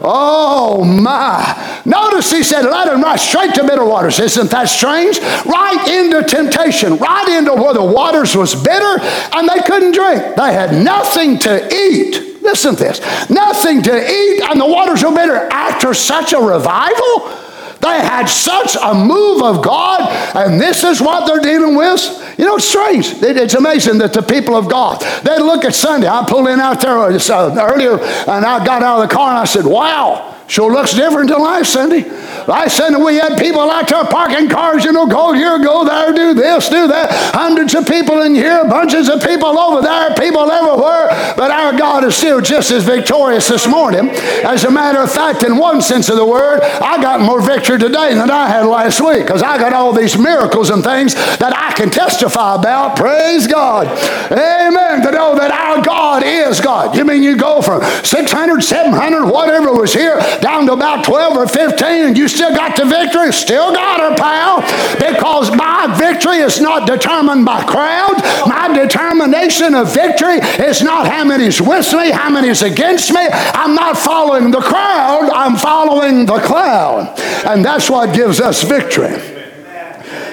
[0.00, 1.82] Oh my.
[1.84, 4.20] Notice he said, let him right straight to bitter waters.
[4.20, 5.18] Isn't that strange?
[5.20, 9.00] Right into temptation, right into where the waters was bitter
[9.32, 10.36] and they couldn't drink.
[10.36, 12.42] They had nothing to eat.
[12.42, 13.00] Listen to this.
[13.28, 15.36] Nothing to eat and the waters were bitter.
[15.50, 17.34] After such a revival,
[17.80, 20.00] they had such a move of God,
[20.34, 22.00] and this is what they're dealing with.
[22.38, 23.14] You know, it's strange.
[23.20, 26.06] It's amazing that the people of God, they look at Sunday.
[26.06, 29.38] I pulled in out there uh, earlier, and I got out of the car and
[29.38, 32.08] I said, wow, Sure looks different than last Sunday.
[32.48, 36.10] Last Sunday we had people out there parking cars, you know, go here, go there,
[36.14, 37.10] do this, do that.
[37.34, 41.08] Hundreds of people in here, bunches of people over there, people everywhere.
[41.36, 44.08] But our God is still just as victorious this morning.
[44.42, 47.78] As a matter of fact, in one sense of the word, I got more victory
[47.78, 51.52] today than I had last week because I got all these miracles and things that
[51.54, 52.96] I can testify about.
[52.96, 53.86] Praise God.
[54.32, 55.02] Amen.
[55.02, 56.96] To know that our God is God.
[56.96, 61.46] You mean you go from 600, 700, whatever was here, down to about 12 or
[61.46, 63.32] 15, and you still got the victory?
[63.32, 64.60] Still got her, pal.
[64.98, 68.14] Because my victory is not determined by crowd.
[68.46, 73.26] My determination of victory is not how many's with me, how many's against me.
[73.30, 77.18] I'm not following the crowd, I'm following the cloud.
[77.46, 79.16] And that's what gives us victory.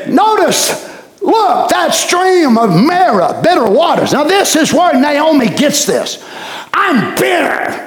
[0.08, 0.86] Notice
[1.26, 4.13] Look, that stream of Marah, bitter waters.
[4.13, 6.24] Now, this is where Naomi gets this.
[6.72, 7.85] I'm bitter.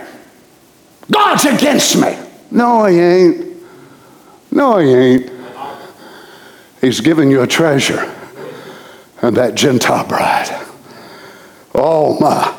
[1.11, 2.17] God's against me.
[2.51, 3.57] No, he ain't.
[4.51, 5.33] No, he ain't.
[6.81, 8.15] He's given you a treasure
[9.23, 10.67] and that Gentile bride.
[11.75, 12.55] Oh, my.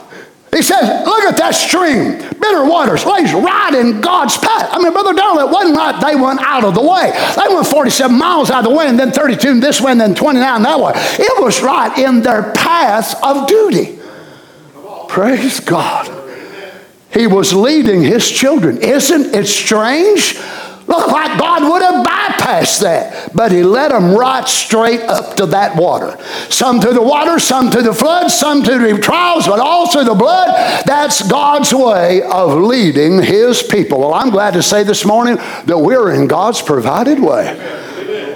[0.52, 4.70] He says, look at that stream, bitter waters, lays right in God's path.
[4.72, 7.12] I mean, Brother Darrell, it wasn't like they went out of the way.
[7.38, 10.16] They went 47 miles out of the way and then 32 this way and then
[10.16, 10.94] 29 that way.
[10.96, 14.00] It was right in their path of duty.
[15.08, 16.08] Praise God.
[17.12, 18.78] He was leading his children.
[18.78, 20.38] Isn't it strange?
[20.90, 23.32] Look like God would have bypassed that.
[23.36, 26.18] But he led them right straight up to that water.
[26.50, 30.06] Some through the water, some through the flood, some through the trials, but all through
[30.06, 30.48] the blood.
[30.86, 34.00] That's God's way of leading his people.
[34.00, 37.56] Well, I'm glad to say this morning that we're in God's provided way.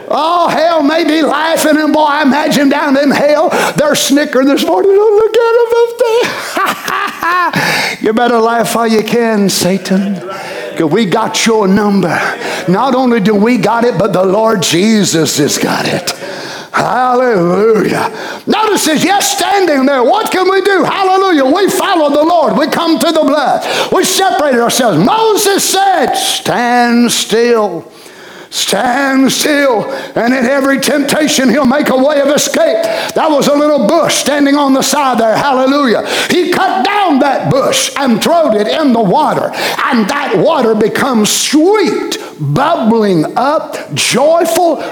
[0.08, 4.66] Oh, hell may be laughing, and boy, I imagine down in hell, they're snickering this
[4.66, 4.92] morning.
[4.94, 7.98] Oh, look at them up there.
[8.06, 10.16] you better laugh while you can, Satan.
[10.16, 12.18] Because we got your number.
[12.68, 16.10] Not only do we got it, but the Lord Jesus has got it.
[16.74, 18.10] Hallelujah.
[18.48, 20.04] Notice this, yes, standing there.
[20.04, 20.84] What can we do?
[20.84, 21.46] Hallelujah.
[21.46, 22.58] We follow the Lord.
[22.58, 23.94] We come to the blood.
[23.94, 24.98] We separated ourselves.
[24.98, 27.93] Moses said, Stand still
[28.54, 32.84] Stand still, and in every temptation, he'll make a way of escape.
[33.16, 35.36] That was a little bush standing on the side there.
[35.36, 36.06] Hallelujah.
[36.30, 39.50] He cut down that bush and throwed it in the water,
[39.86, 44.84] and that water becomes sweet, bubbling up, joyful.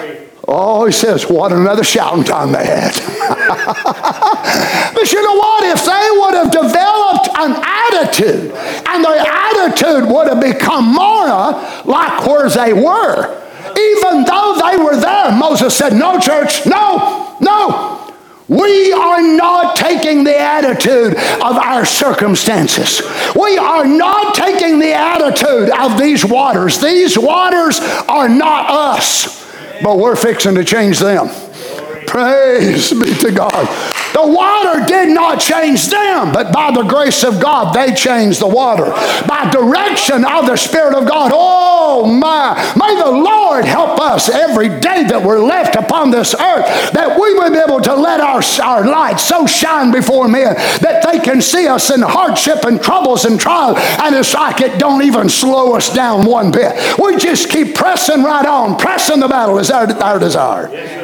[0.47, 2.95] Oh, he says, what another shouting time they had.
[4.95, 5.63] but you know what?
[5.65, 8.51] If they would have developed an attitude,
[8.87, 13.37] and their attitude would have become more uh, like where they were,
[13.77, 17.97] even though they were there, Moses said, No, church, no, no.
[18.47, 23.01] We are not taking the attitude of our circumstances.
[23.33, 26.81] We are not taking the attitude of these waters.
[26.81, 27.79] These waters
[28.09, 29.49] are not us,
[29.81, 31.29] but we're fixing to change them.
[32.11, 33.69] Praise be to God.
[34.13, 38.49] The water did not change them, but by the grace of God, they changed the
[38.49, 38.91] water.
[39.29, 41.31] By direction of the Spirit of God.
[41.33, 42.53] Oh my.
[42.75, 47.33] May the Lord help us every day that we're left upon this earth that we
[47.33, 51.41] will be able to let our, our light so shine before men that they can
[51.41, 53.77] see us in hardship and troubles and trials.
[53.79, 56.75] And it's like it don't even slow us down one bit.
[56.99, 58.77] We just keep pressing right on.
[58.77, 61.00] Pressing the battle is our, our desire.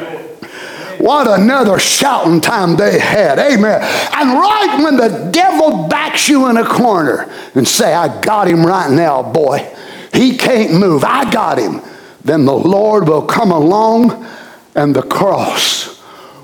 [1.00, 3.40] What another shouting time they had.
[3.40, 3.82] Amen.
[4.14, 8.66] And right when the devil backs you in a corner and say, I got him
[8.66, 9.74] right now, boy.
[10.14, 11.04] He can't move.
[11.04, 11.82] I got him.
[12.24, 14.26] Then the Lord will come along
[14.76, 16.04] and the cross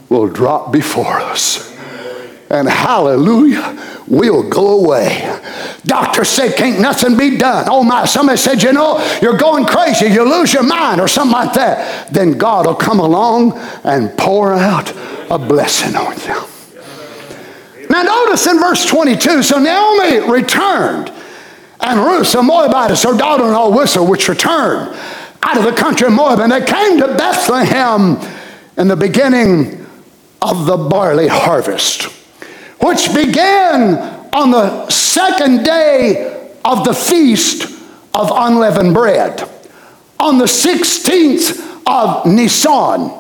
[0.10, 1.72] will drop before us.
[2.50, 5.40] And hallelujah will go away.
[5.86, 7.66] Doctors say can't nothing be done.
[7.70, 11.34] Oh my, somebody said, you know, you're going crazy, you lose your mind or something
[11.34, 12.14] like that.
[12.14, 14.92] Then God will come along and pour out
[15.30, 17.88] a blessing on you.
[17.90, 21.12] Now notice in verse 22, so Naomi returned,
[21.80, 24.96] and Ruth, the Moabitess, her daughter-in-law her, which returned
[25.42, 28.18] out of the country of Moab, and they came to Bethlehem
[28.78, 29.86] in the beginning
[30.42, 32.23] of the barley harvest
[32.84, 33.96] which began
[34.34, 37.64] on the second day of the feast
[38.14, 39.50] of unleavened bread.
[40.20, 43.12] On the 16th of Nisan,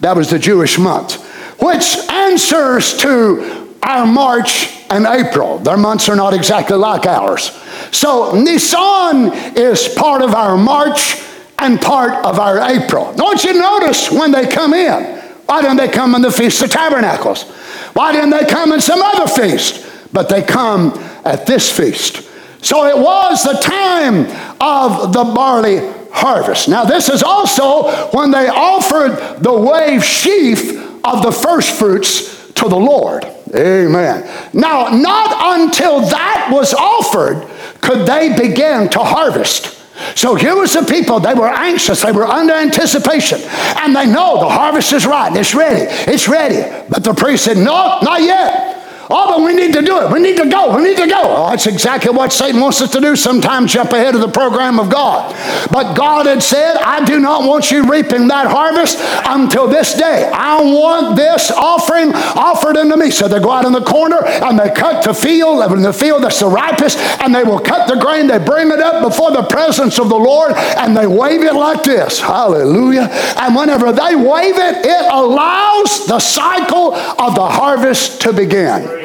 [0.00, 1.22] that was the Jewish month,
[1.60, 5.58] which answers to our March and April.
[5.58, 7.50] Their months are not exactly like ours.
[7.90, 11.22] So Nisan is part of our March
[11.58, 13.12] and part of our April.
[13.14, 15.18] Don't you notice when they come in?
[15.44, 17.44] Why don't they come in the Feast of Tabernacles?
[17.94, 19.86] Why didn't they come in some other feast?
[20.12, 20.92] But they come
[21.24, 22.28] at this feast.
[22.62, 24.26] So it was the time
[24.60, 25.78] of the barley
[26.12, 26.68] harvest.
[26.68, 32.68] Now, this is also when they offered the wave sheaf of the first fruits to
[32.68, 33.24] the Lord.
[33.54, 34.28] Amen.
[34.52, 37.48] Now, not until that was offered
[37.80, 39.79] could they begin to harvest.
[40.14, 44.40] So here was the people, they were anxious, they were under anticipation, and they know
[44.40, 46.86] the harvest is right, it's ready, it's ready.
[46.88, 48.79] But the priest said, No, not yet.
[49.12, 50.12] Oh, but we need to do it.
[50.12, 50.76] We need to go.
[50.76, 51.20] We need to go.
[51.20, 54.78] Oh, that's exactly what Satan wants us to do sometimes, jump ahead of the program
[54.78, 55.34] of God.
[55.72, 60.30] But God had said, I do not want you reaping that harvest until this day.
[60.32, 63.10] I want this offering offered unto me.
[63.10, 66.22] So they go out in the corner and they cut the field, in the field
[66.22, 68.28] that's the ripest, and they will cut the grain.
[68.28, 71.82] They bring it up before the presence of the Lord and they wave it like
[71.82, 72.20] this.
[72.20, 73.08] Hallelujah.
[73.40, 78.99] And whenever they wave it, it allows the cycle of the harvest to begin.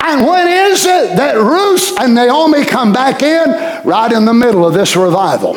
[0.00, 3.50] And when is it that Ruth and Naomi come back in?
[3.84, 5.54] Right in the middle of this revival.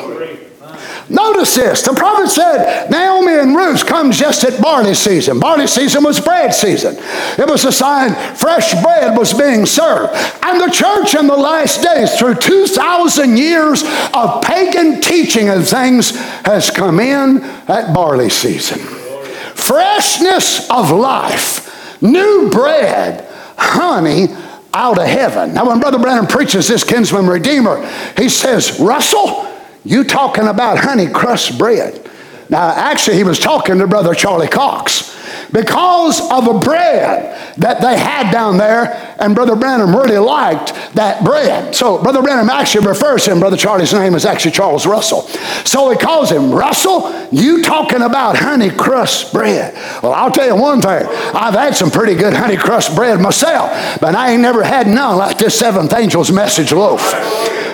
[1.11, 1.81] Notice this.
[1.81, 5.39] The prophet said Naomi and Ruth comes just at barley season.
[5.39, 6.95] Barley season was bread season.
[7.37, 10.13] It was a sign fresh bread was being served.
[10.41, 16.11] And the church in the last days, through 2,000 years of pagan teaching and things,
[16.45, 18.79] has come in at barley season.
[18.79, 23.27] Freshness of life, new bread,
[23.61, 24.27] honey
[24.73, 25.53] out of heaven.
[25.53, 27.85] Now, when Brother Branham preaches this kinsman redeemer,
[28.17, 29.47] he says, Russell,
[29.83, 32.09] you talking about honey crust bread.
[32.51, 35.17] Now, actually, he was talking to Brother Charlie Cox
[35.53, 41.23] because of a bread that they had down there, and Brother Branham really liked that
[41.23, 41.73] bread.
[41.73, 45.21] So Brother Branham actually refers to him, Brother Charlie's name is actually Charles Russell.
[45.63, 49.73] So he calls him, Russell, you talking about honey crust bread.
[50.03, 53.71] Well, I'll tell you one thing, I've had some pretty good honey crust bread myself,
[54.01, 57.13] but I ain't never had none like this seventh angel's message loaf.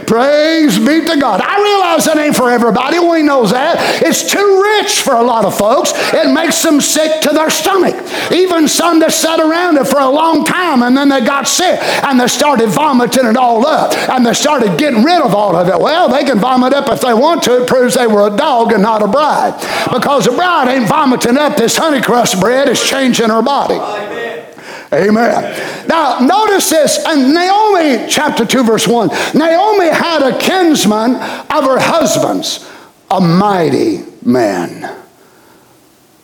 [0.08, 1.42] Praise be to God.
[1.44, 2.98] I realize that ain't for everybody.
[2.98, 4.02] We knows that.
[4.02, 5.92] It's too rich for a lot of folks.
[6.14, 7.94] It makes them sick to their stomach.
[8.32, 11.78] Even some that sat around it for a long time and then they got sick
[12.08, 15.68] and they started vomiting it all up and they started getting rid of all of
[15.68, 15.78] it.
[15.78, 17.62] Well, they can vomit up if they want to.
[17.62, 19.60] It proves they were a dog and not a bride.
[19.92, 23.76] Because a bride ain't vomiting up this honey crust bread, it's changing her body.
[23.76, 24.47] Amen.
[24.92, 29.10] Now, notice this in Naomi chapter 2, verse 1.
[29.34, 32.70] Naomi had a kinsman of her husband's,
[33.12, 35.04] a mighty man.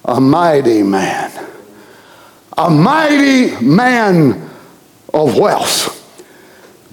[0.06, 1.32] A mighty man.
[2.58, 4.50] A mighty man
[5.14, 6.00] of wealth.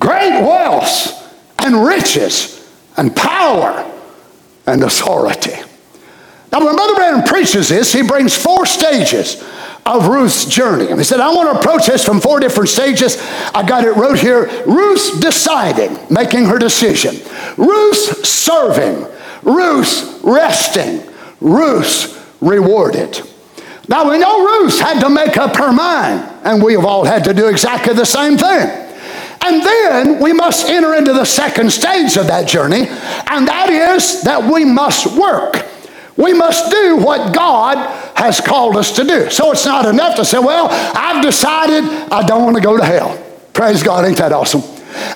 [0.00, 1.16] Great wealth
[1.58, 3.86] and riches and power
[4.66, 5.54] and authority.
[6.52, 9.42] Now, when Brother Branham preaches this, he brings four stages
[9.86, 10.88] of Ruth's journey.
[10.88, 13.16] And he said, I want to approach this from four different stages.
[13.54, 14.46] I got it wrote here.
[14.66, 17.16] Ruth deciding, making her decision.
[17.56, 19.06] Ruth serving.
[19.42, 21.02] Ruth resting.
[21.40, 23.20] Ruth rewarded.
[23.88, 27.24] Now we know Ruth had to make up her mind, and we have all had
[27.24, 28.68] to do exactly the same thing.
[29.42, 34.22] And then we must enter into the second stage of that journey, and that is
[34.22, 35.66] that we must work.
[36.16, 37.76] We must do what God
[38.16, 39.30] has called us to do.
[39.30, 42.84] So it's not enough to say, well, I've decided I don't want to go to
[42.84, 43.22] hell.
[43.52, 44.62] Praise God, ain't that awesome?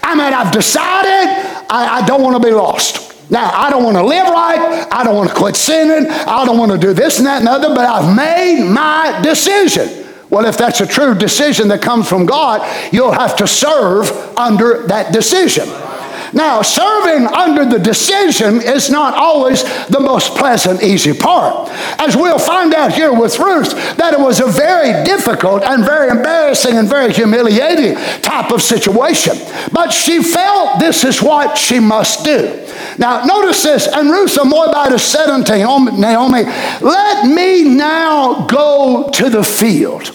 [0.02, 3.30] I mean, I've decided I, I don't want to be lost.
[3.30, 4.87] Now, I don't want to live right.
[4.92, 6.11] I don't want to quit sinning.
[6.11, 10.04] I don't want to do this and that and other, but I've made my decision.
[10.30, 14.87] Well, if that's a true decision that comes from God, you'll have to serve under
[14.88, 15.68] that decision.
[16.35, 21.70] Now, serving under the decision is not always the most pleasant, easy part.
[22.01, 26.11] As we'll find out here with Ruth, that it was a very difficult and very
[26.11, 29.37] embarrassing and very humiliating type of situation.
[29.73, 32.66] But she felt this is what she must do.
[32.99, 33.87] Now, notice this.
[33.87, 36.42] And Ruth the Moabitess said unto Naomi,
[36.81, 40.11] Let me now go to the field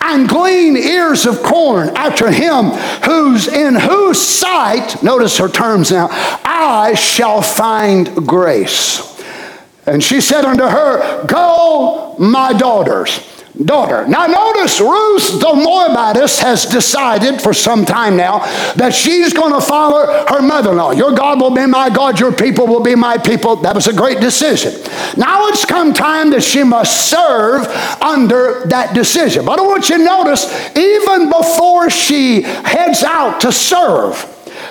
[0.00, 2.66] and glean ears of corn after him
[3.04, 9.06] who's in whose sight, notice her terms now, I shall find grace.
[9.86, 13.29] And she said unto her, Go, my daughters
[13.64, 14.06] daughter.
[14.06, 18.38] Now, notice Ruth the Moabitess has decided for some time now
[18.74, 20.92] that she's going to follow her mother in law.
[20.92, 23.56] Your God will be my God, your people will be my people.
[23.56, 24.72] That was a great decision.
[25.16, 27.66] Now it's come time that she must serve
[28.00, 29.44] under that decision.
[29.44, 30.46] But I want you to notice,
[30.76, 34.26] even before she heads out to serve,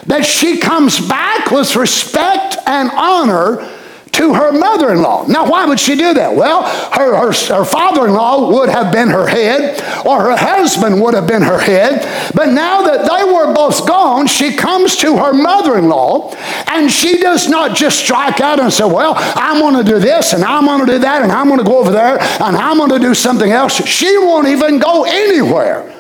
[0.08, 3.79] that she comes back with respect and honor
[4.20, 5.26] to her mother in law.
[5.28, 6.36] Now, why would she do that?
[6.36, 11.02] Well, her, her, her father in law would have been her head, or her husband
[11.02, 12.34] would have been her head.
[12.36, 16.36] But now that they were both gone, she comes to her mother in law,
[16.68, 20.34] and she does not just strike out and say, Well, I'm going to do this,
[20.34, 22.78] and I'm going to do that, and I'm going to go over there, and I'm
[22.78, 23.74] going to do something else.
[23.88, 25.96] She won't even go anywhere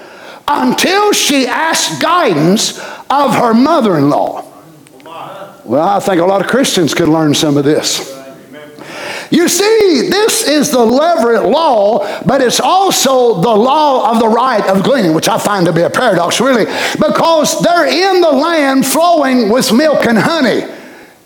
[0.45, 4.48] until she asks guidance of her mother in law.
[5.69, 8.11] Well, I think a lot of Christians could learn some of this.
[9.29, 14.65] You see, this is the Levirate law, but it's also the law of the right
[14.65, 18.83] of gleaning, which I find to be a paradox, really, because they're in the land
[18.83, 20.63] flowing with milk and honey.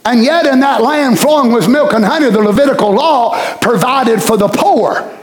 [0.03, 4.35] And yet, in that land flowing with milk and honey, the Levitical law provided for
[4.35, 5.17] the poor.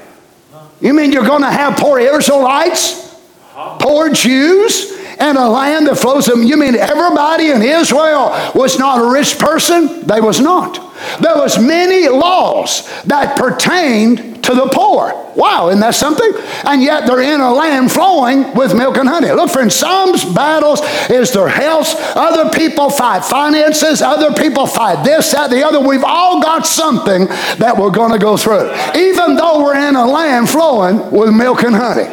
[0.80, 3.20] You mean you're going to have poor Israelites,
[3.80, 6.42] poor Jews, and a land that flows them.
[6.42, 10.06] You mean everybody in Israel was not a rich person?
[10.06, 10.90] They was not.
[11.20, 15.12] There was many laws that pertained to the poor.
[15.36, 16.30] Wow, isn't that something?
[16.64, 19.30] And yet they're in a land flowing with milk and honey.
[19.30, 21.94] Look, friends, some battles is their health.
[22.16, 24.02] Other people fight finances.
[24.02, 25.80] Other people fight this, that, the other.
[25.80, 27.26] We've all got something
[27.58, 28.70] that we're going to go through.
[28.94, 32.08] Even though we're in a land flowing with milk and honey.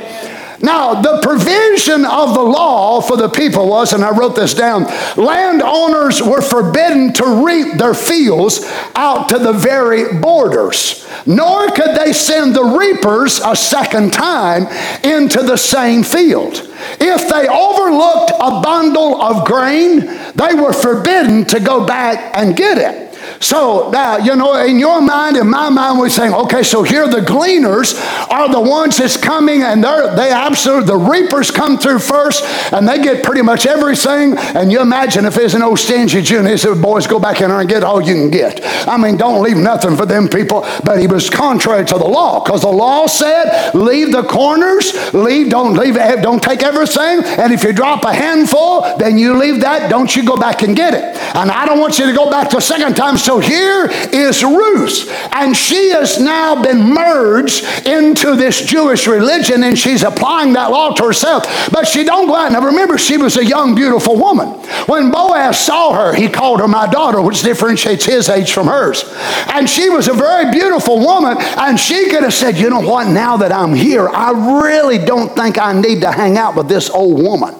[0.61, 4.85] Now, the provision of the law for the people was, and I wrote this down
[5.15, 8.61] landowners were forbidden to reap their fields
[8.95, 14.67] out to the very borders, nor could they send the reapers a second time
[15.03, 16.55] into the same field.
[16.99, 19.99] If they overlooked a bundle of grain,
[20.35, 23.06] they were forbidden to go back and get it.
[23.39, 27.07] So now, you know, in your mind, in my mind, we're saying, okay, so here
[27.07, 27.95] the gleaners
[28.29, 32.87] are the ones that's coming and they're, they absolutely, the reapers come through first and
[32.87, 34.37] they get pretty much everything.
[34.37, 37.49] And you imagine if there's an old stingy Jew he said, boys, go back in
[37.49, 38.61] there and get all you can get.
[38.87, 40.61] I mean, don't leave nothing for them people.
[40.83, 45.49] But he was contrary to the law because the law said, leave the corners, leave,
[45.49, 47.23] don't leave, eh, don't take everything.
[47.23, 49.89] And if you drop a handful, then you leave that.
[49.89, 51.15] Don't you go back and get it.
[51.35, 55.11] And I don't want you to go back the second time so here is Ruth,
[55.33, 60.93] and she has now been merged into this Jewish religion, and she's applying that law
[60.93, 61.43] to herself.
[61.69, 62.53] But she don't go out.
[62.53, 64.47] Now remember, she was a young, beautiful woman.
[64.85, 69.03] When Boaz saw her, he called her my daughter, which differentiates his age from hers.
[69.49, 73.09] And she was a very beautiful woman, and she could have said, you know what,
[73.09, 76.89] now that I'm here, I really don't think I need to hang out with this
[76.89, 77.55] old woman.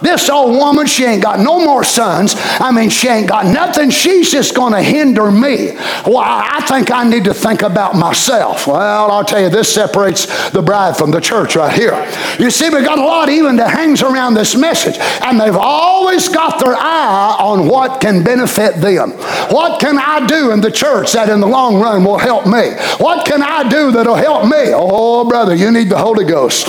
[0.00, 2.34] This old woman, she ain't got no more sons.
[2.36, 3.90] I mean, she ain't got nothing.
[3.90, 5.72] She's just going to hinder me.
[6.06, 8.66] Well, I think I need to think about myself.
[8.66, 11.94] Well, I'll tell you, this separates the bride from the church right here.
[12.38, 16.28] You see, we got a lot even that hangs around this message, and they've always
[16.28, 19.12] got their eye on what can benefit them.
[19.50, 22.72] What can I do in the church that in the long run will help me?
[22.98, 24.72] What can I do that'll help me?
[24.74, 26.68] Oh, brother, you need the Holy Ghost.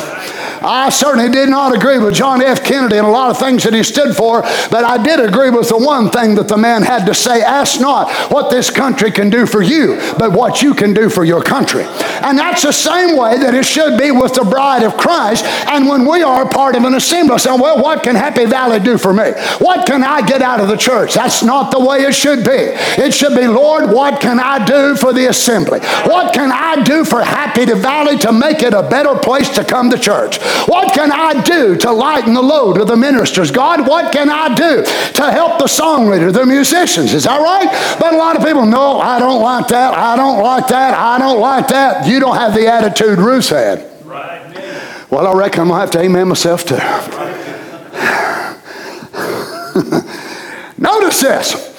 [0.61, 2.63] I certainly did not agree with John F.
[2.63, 5.69] Kennedy and a lot of things that he stood for, but I did agree with
[5.69, 9.29] the one thing that the man had to say ask not what this country can
[9.29, 11.83] do for you, but what you can do for your country.
[12.21, 15.45] And that's the same way that it should be with the bride of Christ.
[15.45, 18.97] And when we are part of an assembly, saying, well, what can Happy Valley do
[18.97, 19.31] for me?
[19.59, 21.13] What can I get out of the church?
[21.13, 22.73] That's not the way it should be.
[23.01, 25.79] It should be, Lord, what can I do for the assembly?
[26.05, 29.89] What can I do for Happy Valley to make it a better place to come
[29.91, 30.39] to church?
[30.67, 33.51] What can I do to lighten the load of the ministers?
[33.51, 37.13] God, what can I do to help the songwriter, the musicians?
[37.13, 37.97] Is that right?
[37.99, 39.93] But a lot of people, no, I don't like that.
[39.93, 40.93] I don't like that.
[40.93, 42.07] I don't like that.
[42.07, 43.87] You don't have the attitude Ruth had.
[44.05, 45.07] Right.
[45.09, 46.75] Well, I reckon I'm going to have to amen myself too.
[50.77, 51.69] Notice this.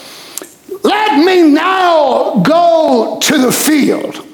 [0.82, 4.26] Let me now go to the field.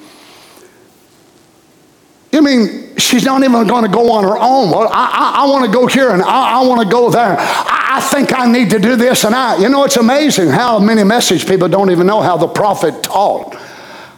[2.37, 4.71] You mean she's not even going to go on her own?
[4.71, 7.35] Well, I, I, I want to go here and I, I want to go there.
[7.39, 9.57] I, I think I need to do this and I.
[9.57, 13.55] You know, it's amazing how many message people don't even know how the prophet taught.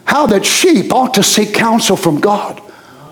[0.03, 2.59] How that sheep ought to seek counsel from God.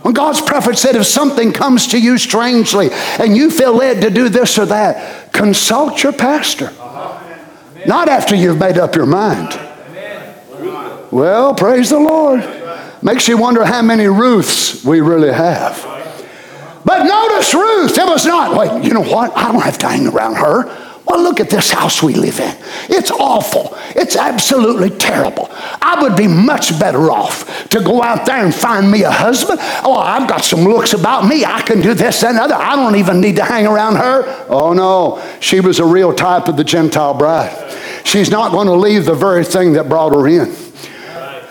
[0.01, 4.10] When God's prophet said, if something comes to you strangely and you feel led to
[4.10, 6.74] do this or that, consult your pastor.
[7.86, 9.58] Not after you've made up your mind.
[11.12, 12.66] Well, praise the Lord.
[13.02, 15.84] Makes you wonder how many Ruths we really have.
[16.84, 19.36] But notice Ruth, it was not, wait, you know what?
[19.38, 20.66] I don't have to hang around her.
[21.06, 22.54] Well, look at this house we live in.
[22.89, 23.78] It's awful.
[23.95, 25.48] It's absolutely terrible.
[25.52, 29.60] I would be much better off to go out there and find me a husband.
[29.84, 31.45] Oh, I've got some looks about me.
[31.45, 32.56] I can do this and other.
[32.56, 34.45] I don't even need to hang around her.
[34.50, 35.24] Oh, no.
[35.39, 37.56] She was a real type of the Gentile bride.
[38.04, 40.54] She's not going to leave the very thing that brought her in.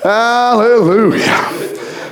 [0.07, 1.50] Hallelujah.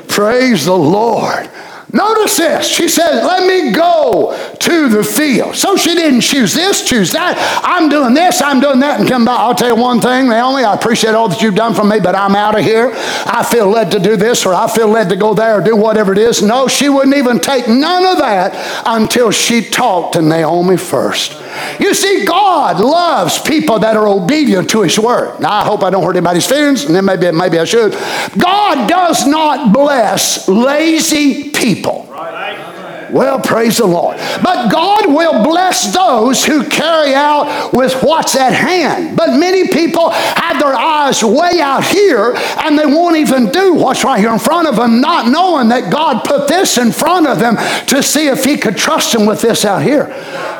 [0.09, 1.49] Praise the Lord.
[1.95, 2.67] Notice this.
[2.67, 5.55] She says, Let me go to the field.
[5.55, 7.37] So she didn't choose this, choose that.
[7.63, 9.39] I'm doing this, I'm doing that, and come back.
[9.39, 12.17] I'll tell you one thing, Naomi, I appreciate all that you've done for me, but
[12.17, 12.91] I'm out of here.
[12.95, 15.77] I feel led to do this, or I feel led to go there, or do
[15.77, 16.43] whatever it is.
[16.43, 21.41] No, she wouldn't even take none of that until she talked to Naomi first.
[21.79, 25.39] You see, God loves people that are obedient to His word.
[25.39, 27.93] Now, I hope I don't hurt anybody's feelings, and then maybe, maybe I should.
[28.37, 32.07] God does not bless lazy people people.
[32.11, 32.84] Right.
[33.11, 34.17] Well, praise the Lord.
[34.43, 39.17] But God will bless those who carry out with what's at hand.
[39.17, 44.05] But many people have their eyes way out here and they won't even do what's
[44.05, 47.39] right here in front of them, not knowing that God put this in front of
[47.39, 47.57] them
[47.89, 50.09] to see if He could trust them with this out here.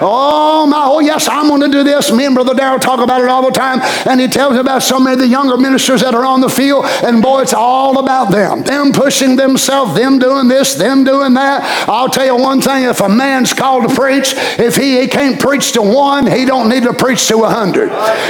[0.01, 2.13] Oh, my, oh, yes, I'm going to do this.
[2.13, 3.81] Me and Brother Darrell talk about it all the time.
[4.07, 6.85] And he tells about so many of the younger ministers that are on the field.
[7.03, 8.63] And boy, it's all about them.
[8.63, 11.89] Them pushing themselves, them doing this, them doing that.
[11.89, 15.41] I'll tell you one thing if a man's called to preach, if he, he can't
[15.41, 17.89] preach to one, he don't need to preach to a hundred.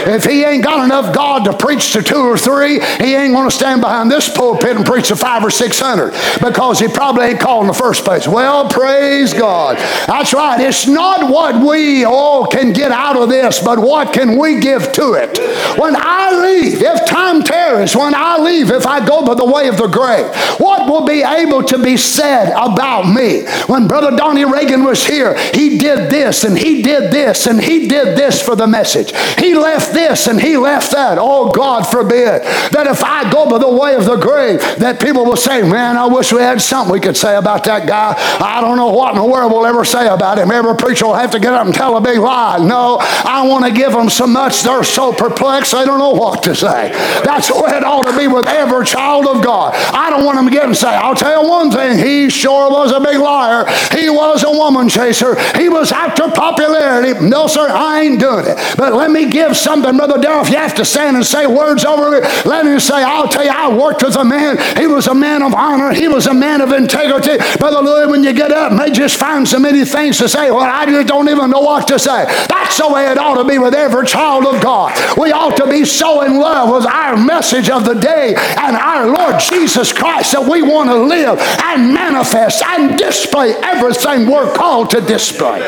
[0.09, 3.49] If he ain't got enough God to preach to two or three, he ain't going
[3.49, 7.27] to stand behind this pulpit and preach to five or six hundred because he probably
[7.27, 8.29] ain't called in the first place.
[8.29, 9.79] Well, praise God.
[10.07, 10.61] That's right.
[10.61, 14.93] It's not what we all can get out of this, but what can we give
[14.93, 15.39] to it?
[15.79, 19.69] When I leave, if time tarries, when I leave, if I go by the way
[19.69, 20.27] of the grave,
[20.61, 23.45] what will be able to be said about me?
[23.67, 27.87] When Brother Donnie Reagan was here, he did this and he did this and he
[27.87, 29.13] did this for the message.
[29.39, 31.17] He left this and he left that.
[31.17, 35.25] Oh, God forbid that if I go by the way of the grave, that people
[35.25, 38.17] will say, Man, I wish we had something we could say about that guy.
[38.41, 40.51] I don't know what in the world we'll ever say about him.
[40.51, 42.59] Every preacher will have to get up and tell a big lie.
[42.59, 46.43] No, I want to give them so much they're so perplexed they don't know what
[46.43, 46.91] to say.
[47.23, 49.73] That's the way it ought to be with every child of God.
[49.95, 52.69] I don't want them to get and say, I'll tell you one thing, he sure
[52.73, 53.67] was a big liar.
[53.93, 55.35] He was a woman chaser.
[55.57, 57.27] He was after popularity.
[57.27, 58.59] No, sir, I ain't doing it.
[58.77, 60.43] But let me give something, Brother Darrell.
[60.43, 63.45] If you have to stand and say words over me, let me say, I'll tell
[63.45, 64.59] you, I worked with a man.
[64.77, 65.93] He was a man of honor.
[65.93, 67.39] He was a man of integrity.
[67.59, 70.51] Brother Louis, when you get up, may just find so many things to say.
[70.51, 72.25] Well, I just don't even know what to say.
[72.49, 74.93] That's the way it ought to be with every child of God.
[75.19, 79.07] We ought to be so in love with our message of the day and our
[79.07, 84.53] Lord Jesus Christ that we want to live and manifest and display every everything we're
[84.55, 85.61] called to display.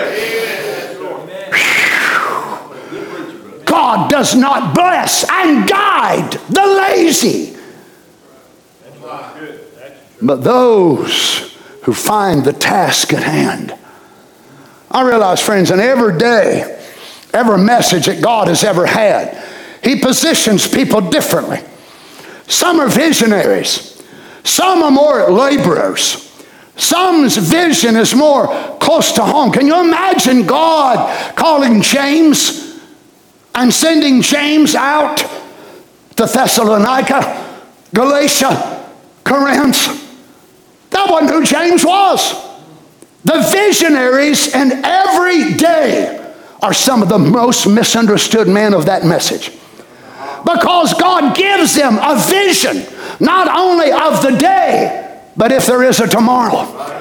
[3.64, 7.56] God does not bless and guide the lazy,
[10.22, 13.76] but those who find the task at hand.
[14.90, 16.82] I realize, friends, in every day,
[17.32, 19.42] every message that God has ever had,
[19.82, 21.60] He positions people differently.
[22.46, 24.02] Some are visionaries,
[24.44, 26.25] some are more laborers.
[26.76, 28.46] Some's vision is more
[28.78, 29.50] close to home.
[29.50, 32.78] Can you imagine God calling James
[33.54, 35.16] and sending James out
[36.16, 37.60] to Thessalonica,
[37.94, 38.92] Galatia,
[39.24, 40.04] Corinth?
[40.90, 42.34] That wasn't who James was.
[43.24, 49.50] The visionaries in every day are some of the most misunderstood men of that message.
[50.44, 52.84] Because God gives them a vision,
[53.18, 55.05] not only of the day,
[55.36, 56.94] but if there is a tomorrow,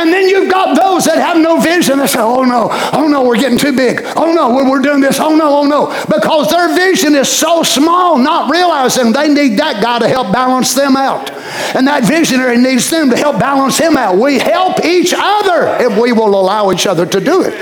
[0.00, 1.98] and then you've got those that have no vision.
[1.98, 4.00] They say, oh no, oh no, we're getting too big.
[4.16, 5.18] Oh no, we're doing this.
[5.20, 5.88] Oh no, oh no.
[6.06, 10.74] Because their vision is so small, not realizing they need that guy to help balance
[10.74, 11.30] them out.
[11.74, 14.16] And that visionary needs them to help balance him out.
[14.16, 17.52] We help each other if we will allow each other to do it.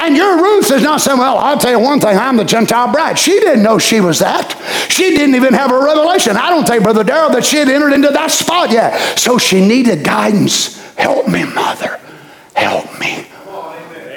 [0.00, 2.90] And your Ruth is not saying, well, I'll tell you one thing, I'm the Gentile
[2.92, 3.18] bride.
[3.18, 4.52] She didn't know she was that.
[4.88, 6.36] She didn't even have a revelation.
[6.36, 9.18] I don't think, Brother Darrell, that she had entered into that spot yet.
[9.18, 10.78] So she needed guidance.
[10.94, 12.00] Help me, Mother.
[12.54, 13.24] Help me.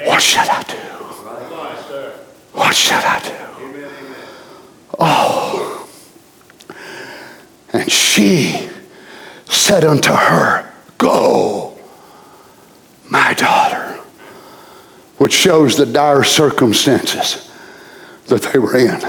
[0.04, 0.76] What should I do?
[2.52, 3.32] What should I do?
[4.98, 5.88] Oh.
[7.72, 8.68] And she
[9.46, 11.78] said unto her, Go,
[13.08, 13.61] my daughter,
[15.22, 17.50] which shows the dire circumstances
[18.26, 19.00] that they were in.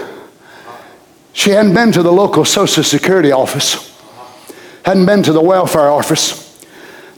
[1.33, 3.99] She hadn't been to the local Social Security office,
[4.85, 6.43] hadn't been to the welfare office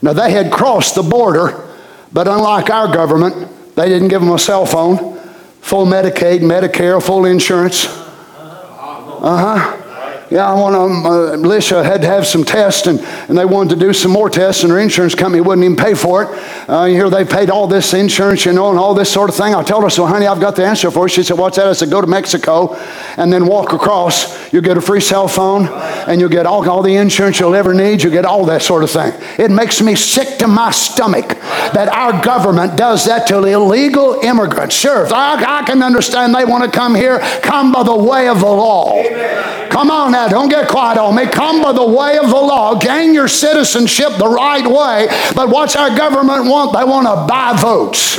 [0.02, 1.68] now, they had crossed the border,
[2.12, 5.18] but unlike our government, they didn't give them a cell phone,
[5.60, 7.86] full Medicaid, Medicare, full insurance.
[7.86, 9.85] Uh huh.
[10.28, 12.98] Yeah, I want to, uh, Alicia had to have some tests and,
[13.28, 15.94] and they wanted to do some more tests and her insurance company wouldn't even pay
[15.94, 16.68] for it.
[16.68, 19.36] Uh, you hear they paid all this insurance, you know, and all this sort of
[19.36, 19.54] thing.
[19.54, 21.08] I told her, so honey, I've got the answer for you.
[21.08, 21.68] She said, what's that?
[21.68, 22.74] I said, go to Mexico
[23.16, 24.52] and then walk across.
[24.52, 25.68] You'll get a free cell phone
[26.08, 28.02] and you'll get all, all the insurance you'll ever need.
[28.02, 29.12] You'll get all that sort of thing.
[29.38, 31.28] It makes me sick to my stomach
[31.72, 34.74] that our government does that to illegal immigrants.
[34.74, 38.40] Sure, I, I can understand they want to come here, come by the way of
[38.40, 38.98] the law.
[38.98, 39.70] Amen.
[39.70, 41.26] Come on now, don't get quiet on me.
[41.26, 45.08] Come by the way of the law, gain your citizenship the right way.
[45.34, 46.72] But what's our government want?
[46.72, 48.16] They want to buy votes.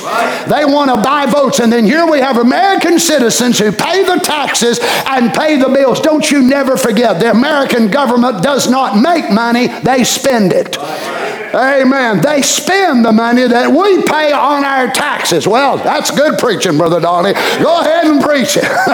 [0.47, 1.59] They want to buy votes.
[1.59, 5.99] And then here we have American citizens who pay the taxes and pay the bills.
[5.99, 10.77] Don't you never forget, the American government does not make money, they spend it.
[11.53, 12.21] Amen.
[12.21, 15.47] They spend the money that we pay on our taxes.
[15.47, 17.33] Well, that's good preaching, Brother Donnie.
[17.33, 18.63] Go ahead and preach it.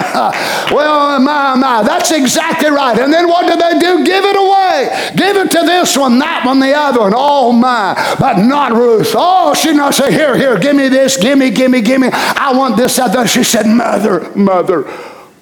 [0.72, 2.98] well, my, my, that's exactly right.
[2.98, 4.04] And then what do they do?
[4.04, 5.12] Give it away.
[5.16, 7.12] Give it to this one, that one, the other one.
[7.14, 7.94] Oh, my.
[8.18, 9.12] But not Ruth.
[9.16, 12.08] Oh, she not say, here, here, give me this, give me, give me, give me.
[12.12, 13.28] I want this, that.
[13.28, 14.82] She said, Mother, Mother,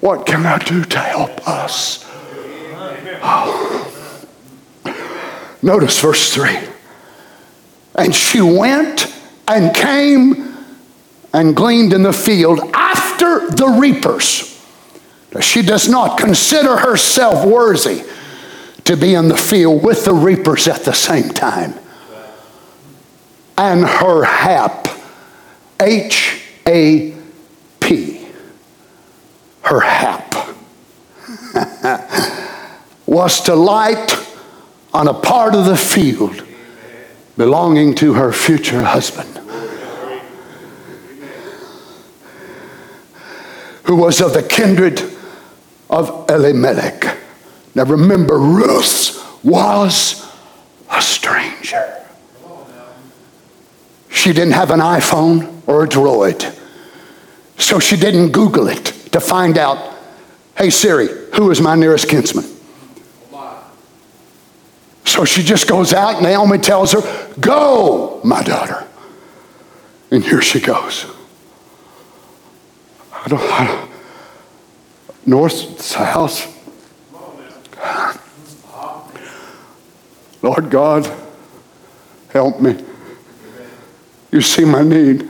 [0.01, 2.03] what can I do to help us?
[3.25, 3.79] Oh.
[5.61, 6.72] Notice verse 3.
[7.95, 9.13] And she went
[9.47, 10.55] and came
[11.33, 14.49] and gleaned in the field after the reapers.
[15.41, 18.03] She does not consider herself worthy
[18.85, 21.73] to be in the field with the reapers at the same time.
[23.57, 24.87] And her hap,
[25.79, 27.15] H A
[27.79, 28.27] P,
[29.61, 30.33] her hap,
[33.05, 34.17] was to light
[34.93, 36.43] on a part of the field
[37.37, 39.29] belonging to her future husband,
[43.83, 45.01] who was of the kindred
[45.89, 47.17] of Elimelech.
[47.75, 50.29] Now remember, Ruth was
[50.89, 52.05] a stranger.
[54.09, 56.57] She didn't have an iPhone or a droid,
[57.57, 59.93] so she didn't Google it to find out
[60.57, 62.45] hey Siri, who is my nearest kinsman?
[65.05, 66.15] So she just goes out.
[66.15, 68.87] And Naomi tells her, Go, my daughter.
[70.11, 71.05] And here she goes.
[73.13, 73.93] I don't, I don't
[75.25, 76.49] north, south.
[80.41, 81.09] Lord God,
[82.29, 82.83] help me.
[84.31, 85.29] You see my need.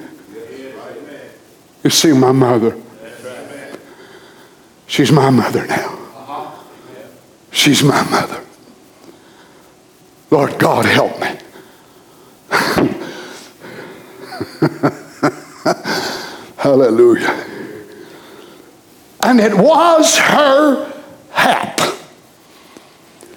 [1.83, 2.77] You see my mother.
[4.87, 5.99] She's my mother now.
[7.51, 8.42] She's my mother.
[10.33, 11.27] Lord God, help me.
[16.57, 17.45] Hallelujah.
[19.21, 20.91] And it was her
[21.29, 21.79] hap.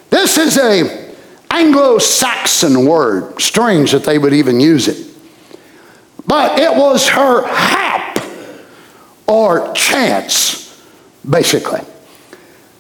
[0.09, 1.15] This is a
[1.51, 3.43] Anglo-Saxon word.
[3.43, 5.07] Strange that they would even use it.
[6.27, 8.25] But it was her hap
[9.27, 10.83] or chance,
[11.29, 11.86] basically.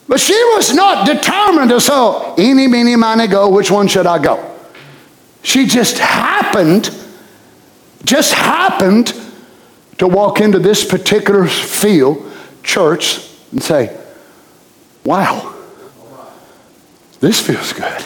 [0.08, 4.22] But she was not determined to so, any, meeny, miny, go, which one should I
[4.22, 4.54] go?
[5.42, 6.90] She just happened,
[8.04, 9.12] just happened
[9.98, 12.32] to walk into this particular field,
[12.62, 13.98] church, and say,
[15.04, 15.54] wow,
[17.20, 18.04] this feels good.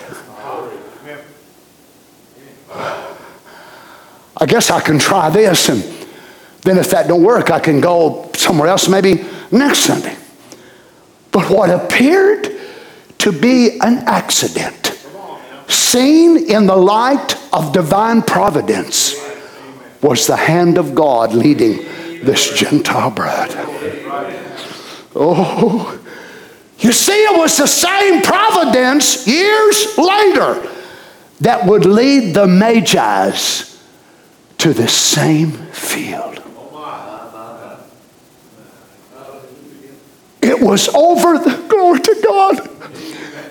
[4.36, 5.82] I guess I can try this, and
[6.62, 10.16] then if that don't work, I can go somewhere else maybe next Sunday.
[11.32, 12.58] But what appeared
[13.18, 14.98] to be an accident,
[15.68, 19.14] seen in the light of divine providence,
[20.02, 21.76] was the hand of God leading
[22.24, 23.50] this Gentile bride.
[25.14, 25.98] Oh,
[26.78, 30.66] you see, it was the same providence years later
[31.40, 33.66] that would lead the Magi's
[34.58, 36.42] to the same field.
[40.50, 42.58] It was over the, glory to God.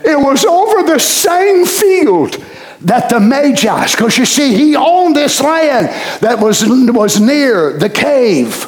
[0.05, 2.43] It was over the same field
[2.81, 5.87] that the Magi, because you see, he owned this land
[6.21, 8.65] that was, was near the cave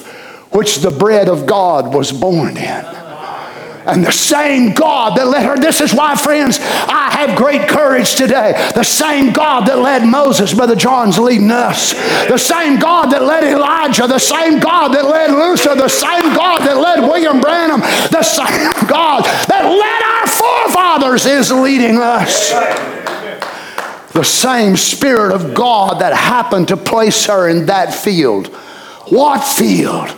[0.51, 3.00] which the bread of God was born in.
[3.85, 8.15] And the same God that led her, this is why, friends, I have great courage
[8.15, 8.53] today.
[8.75, 11.93] The same God that led Moses, Brother John's leading us.
[12.27, 16.59] The same God that led Elijah, the same God that led Luther, the same God
[16.59, 22.51] that led William Branham, the same God that led our forefathers is leading us.
[24.13, 28.47] The same Spirit of God that happened to place her in that field.
[29.07, 30.15] What field?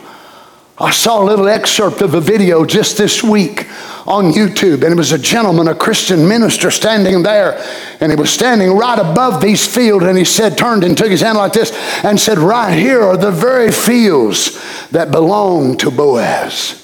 [0.77, 3.67] I saw a little excerpt of a video just this week
[4.07, 7.63] on YouTube, and it was a gentleman, a Christian minister, standing there,
[7.99, 11.21] and he was standing right above these fields, and he said, turned and took his
[11.21, 11.71] hand like this,
[12.03, 14.59] and said, Right here are the very fields
[14.89, 16.82] that belong to Boaz.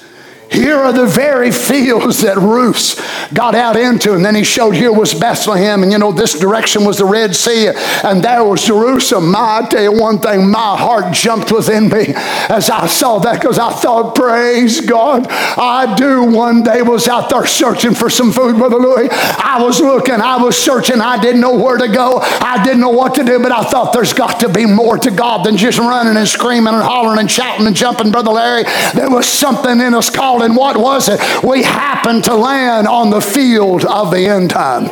[0.50, 3.00] Here are the very fields that Ruth
[3.32, 4.14] got out into.
[4.14, 7.36] And then he showed here was Bethlehem, and you know, this direction was the Red
[7.36, 7.70] Sea,
[8.02, 9.30] and there was Jerusalem.
[9.30, 12.14] My, I tell you one thing, my heart jumped within me
[12.48, 17.30] as I saw that because I thought, praise God, I do one day was out
[17.30, 19.08] there searching for some food, Brother Louis.
[19.10, 22.90] I was looking, I was searching, I didn't know where to go, I didn't know
[22.90, 25.78] what to do, but I thought there's got to be more to God than just
[25.78, 28.64] running and screaming and hollering and shouting and jumping, Brother Larry.
[28.94, 31.20] There was something in us called and what was it?
[31.44, 34.88] We happened to land on the field of the end time.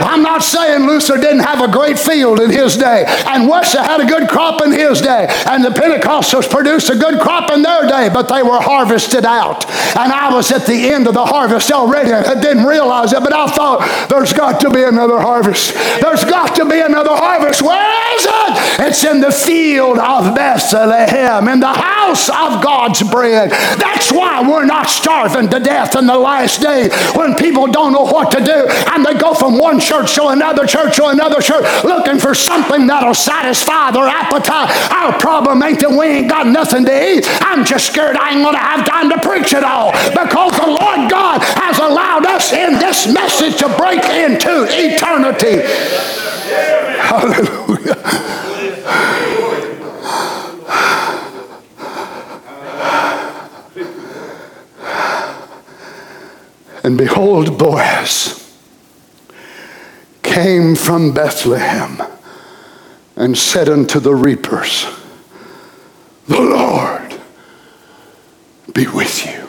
[0.00, 4.00] I'm not saying Luther didn't have a great field in his day, and Wesley had
[4.00, 7.86] a good crop in his day, and the Pentecostals produced a good crop in their
[7.86, 9.64] day, but they were harvested out.
[9.96, 12.12] And I was at the end of the harvest already.
[12.12, 15.74] I didn't realize it, but I thought there's got to be another harvest.
[16.00, 17.62] There's got to be another harvest.
[17.62, 18.88] Where is it?
[18.88, 23.50] It's in the field of Bethlehem, in the house of God's bread.
[23.50, 28.04] That's why we're not starving to death in the last day when people don't know
[28.04, 31.64] what to do and they go from one church to another church to another church
[31.84, 34.70] looking for something that'll satisfy their appetite.
[34.92, 37.26] Our problem ain't that we ain't got nothing to eat.
[37.40, 40.66] I'm just scared I ain't going to have time to preach it all because the
[40.66, 45.62] Lord God has allowed us in this message to break into eternity.
[47.00, 48.33] Hallelujah.
[56.84, 58.40] And behold, Boaz
[60.22, 62.02] came from Bethlehem
[63.16, 64.86] and said unto the reapers,
[66.28, 67.18] The Lord
[68.74, 69.48] be with you.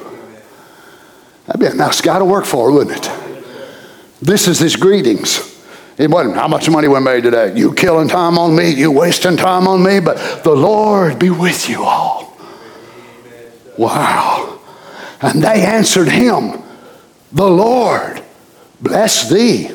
[1.46, 3.12] That'd be a nice guy to work for, wouldn't it?
[4.22, 5.54] This is his greetings.
[5.98, 7.54] It wasn't how much money we made today.
[7.54, 11.68] You killing time on me, you wasting time on me, but the Lord be with
[11.68, 12.38] you all.
[13.78, 14.60] Wow.
[15.22, 16.65] And they answered him,
[17.36, 18.24] the Lord
[18.82, 19.70] bless thee.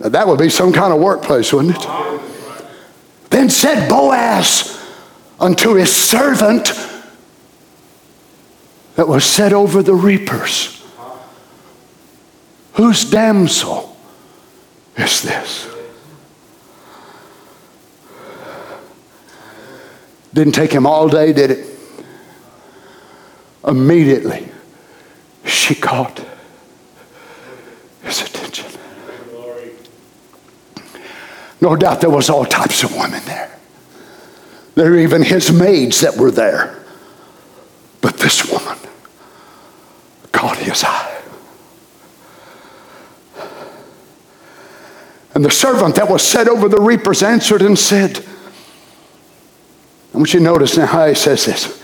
[0.00, 2.22] Now, that would be some kind of workplace, wouldn't it?
[3.28, 4.82] Then said Boaz
[5.38, 6.72] unto his servant
[8.96, 10.82] that was set over the reapers,
[12.74, 13.94] Whose damsel
[14.96, 15.68] is this?
[20.32, 21.78] Didn't take him all day, did it?
[23.66, 24.48] Immediately,
[25.44, 26.24] she caught
[28.02, 28.66] his attention.
[31.60, 33.56] No doubt there was all types of women there.
[34.74, 36.82] There were even his maids that were there.
[38.00, 38.78] But this woman
[40.32, 41.22] caught his eye.
[45.34, 48.24] And the servant that was set over the reapers answered and said,
[50.12, 51.80] I want you to notice now how he says this.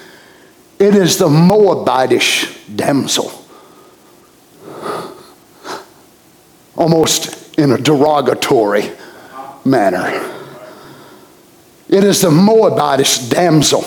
[0.78, 3.37] It is the Moabitish damsel
[6.78, 8.92] almost in a derogatory
[9.64, 10.06] manner.
[11.88, 13.82] It is the Moabitish damsel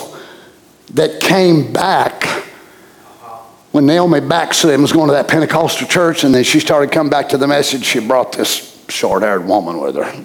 [0.92, 2.24] that came back
[3.70, 7.30] when Naomi backslid was going to that Pentecostal church, and then she started coming back
[7.30, 7.84] to the message.
[7.84, 10.24] She brought this short haired woman with her.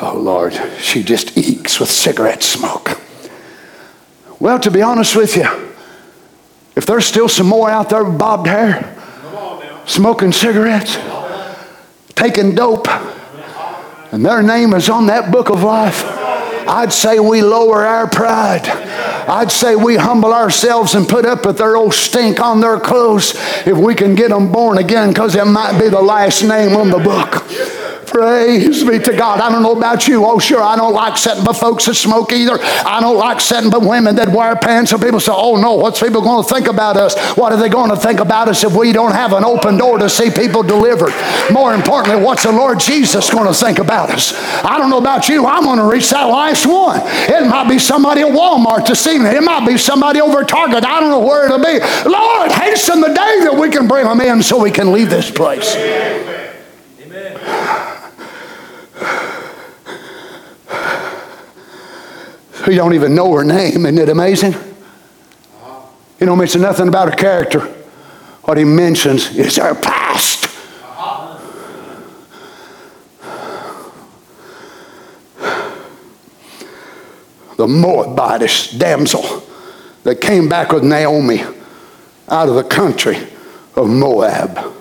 [0.00, 2.98] Oh, Lord, she just eeks with cigarette smoke.
[4.40, 5.46] Well, to be honest with you,
[6.74, 8.93] if there's still some more out there with bobbed hair,
[9.86, 10.96] smoking cigarettes,
[12.14, 12.88] taking dope,
[14.12, 16.04] and their name is on that book of life,
[16.66, 18.66] I'd say we lower our pride.
[19.28, 23.34] I'd say we humble ourselves and put up with their old stink on their clothes
[23.66, 26.90] if we can get them born again because it might be the last name on
[26.90, 27.44] the book.
[28.14, 29.40] Praise be to God.
[29.40, 30.24] I don't know about you.
[30.24, 32.58] Oh, sure, I don't like sitting by folks that smoke either.
[32.62, 34.92] I don't like sitting by women that wear pants.
[34.92, 37.18] And people say, oh no, what's people going to think about us?
[37.36, 39.98] What are they going to think about us if we don't have an open door
[39.98, 41.12] to see people delivered?
[41.52, 44.32] More importantly, what's the Lord Jesus going to think about us?
[44.62, 45.46] I don't know about you.
[45.46, 47.00] I'm going to reach that last one.
[47.02, 49.30] It might be somebody at Walmart see me.
[49.30, 50.84] It might be somebody over Target.
[50.84, 51.80] I don't know where it'll be.
[52.08, 55.32] Lord, hasten the day that we can bring them in so we can leave this
[55.32, 55.74] place.
[55.74, 56.43] Amen.
[62.66, 63.84] We don't even know her name.
[63.84, 64.54] Isn't it amazing?
[66.18, 67.60] He don't mention nothing about her character.
[68.44, 70.42] What he mentions is her past.
[77.56, 79.42] The Moabitish damsel
[80.02, 81.42] that came back with Naomi
[82.28, 83.16] out of the country
[83.76, 84.74] of Moab.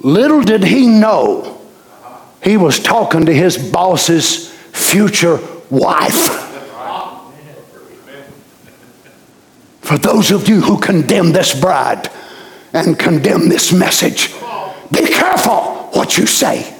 [0.00, 1.60] Little did he know
[2.42, 5.40] he was talking to his boss's future
[5.70, 6.47] wife.
[9.88, 12.10] For those of you who condemn this bride
[12.74, 14.34] and condemn this message,
[14.92, 16.74] be careful what you say.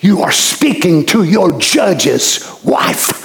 [0.00, 3.20] You are speaking to your judge's wife.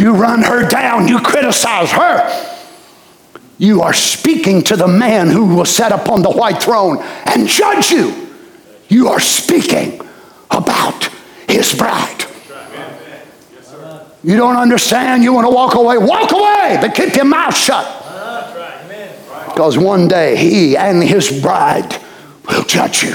[0.00, 2.58] You run her down, you criticize her.
[3.58, 7.92] You are speaking to the man who will sit upon the white throne and judge
[7.92, 8.34] you.
[8.88, 10.00] You are speaking
[10.50, 11.08] about
[11.48, 12.25] his bride.
[14.26, 15.22] You don't understand?
[15.22, 15.98] You want to walk away?
[15.98, 17.86] Walk away, but keep your mouth shut.
[19.46, 21.96] Because one day he and his bride
[22.48, 23.14] will judge you.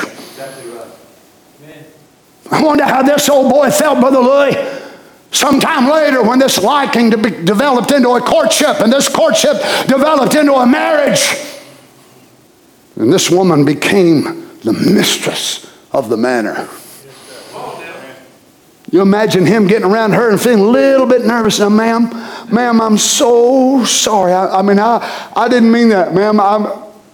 [2.50, 4.56] I wonder how this old boy felt, Brother Louis.
[5.32, 9.58] Sometime later, when this liking developed into a courtship, and this courtship
[9.88, 11.22] developed into a marriage,
[12.96, 16.70] and this woman became the mistress of the manor.
[18.92, 21.60] You imagine him getting around her and feeling a little bit nervous.
[21.60, 22.10] Now, ma'am,
[22.52, 24.34] ma'am, I'm so sorry.
[24.34, 26.42] I, I mean, I, I didn't mean that, ma'am.
[26.42, 26.68] I'm,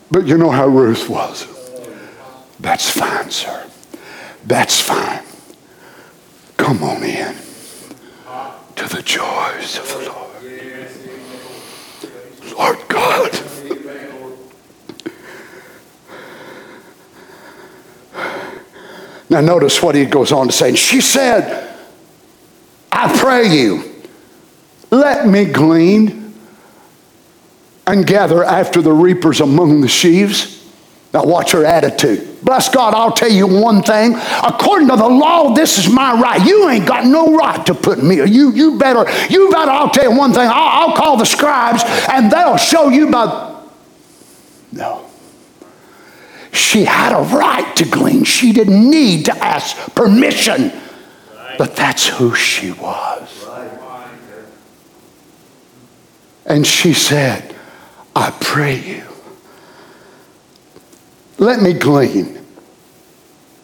[0.10, 1.46] but you know how Ruth was.
[2.60, 3.70] That's fine, sir.
[4.46, 5.22] That's fine.
[6.58, 7.36] Come on in
[8.76, 10.28] to the joys of the Lord.
[12.58, 13.40] Lord God.
[19.30, 20.74] Now, notice what he goes on to say.
[20.76, 21.67] She said,
[23.00, 23.94] I pray you,
[24.90, 26.34] let me glean
[27.86, 30.68] and gather after the reapers among the sheaves.
[31.14, 32.42] Now, watch her attitude.
[32.42, 34.16] Bless God, I'll tell you one thing.
[34.44, 36.44] According to the law, this is my right.
[36.44, 38.16] You ain't got no right to put me.
[38.16, 40.48] You, you better, you better, I'll tell you one thing.
[40.48, 43.62] I'll, I'll call the scribes and they'll show you by.
[44.72, 45.08] No.
[46.52, 48.24] She had a right to glean.
[48.24, 50.72] She didn't need to ask permission.
[51.58, 53.48] But that's who she was.
[56.46, 57.56] And she said,
[58.16, 59.08] I pray you
[61.38, 62.44] let me glean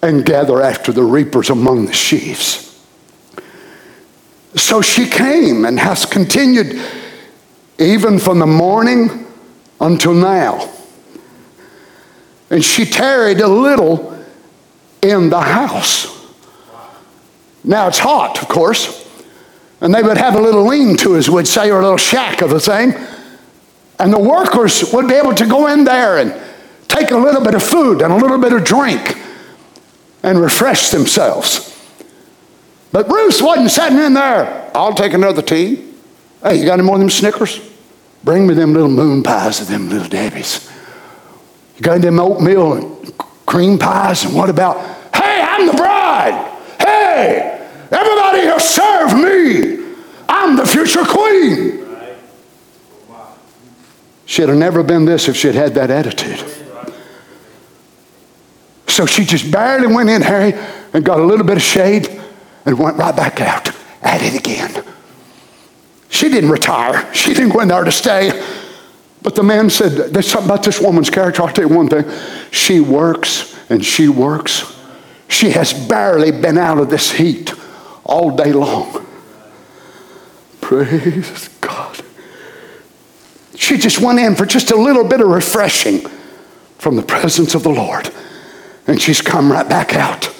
[0.01, 2.69] and gather after the reapers among the sheaves.
[4.55, 6.79] So she came and has continued
[7.79, 9.25] even from the morning
[9.81, 10.69] until now.
[12.49, 14.23] And she tarried a little
[15.01, 16.22] in the house.
[17.63, 19.09] Now it's hot, of course,
[19.81, 22.41] and they would have a little lean to, as we'd say, or a little shack
[22.41, 22.93] of a thing.
[23.99, 26.33] And the workers would be able to go in there and
[26.87, 29.17] take a little bit of food and a little bit of drink
[30.23, 31.69] and refresh themselves.
[32.91, 34.71] But Ruth wasn't sitting in there.
[34.75, 35.85] I'll take another tea.
[36.43, 37.59] Hey, you got any more of them Snickers?
[38.23, 40.69] Bring me them little moon pies of them little Debbie's.
[41.75, 44.23] You got them oatmeal and cream pies?
[44.25, 44.77] And what about,
[45.15, 46.49] hey, I'm the bride.
[46.79, 47.52] Hey,
[47.93, 49.95] everybody here serve me.
[50.27, 51.83] I'm the future queen.
[54.25, 56.43] She'd have never been this if she'd had that attitude.
[58.87, 60.53] So she just barely went in, Harry,
[60.93, 62.21] and got a little bit of shade
[62.65, 63.69] and went right back out
[64.01, 64.83] at it again.
[66.09, 67.13] She didn't retire.
[67.13, 68.31] She didn't go in there to stay.
[69.23, 71.41] But the man said, There's something about this woman's character.
[71.41, 72.05] I'll tell you one thing.
[72.51, 74.79] She works and she works.
[75.27, 77.53] She has barely been out of this heat
[78.03, 79.05] all day long.
[80.61, 82.01] Praise God.
[83.55, 85.99] She just went in for just a little bit of refreshing
[86.77, 88.09] from the presence of the Lord.
[88.87, 90.33] And she's come right back out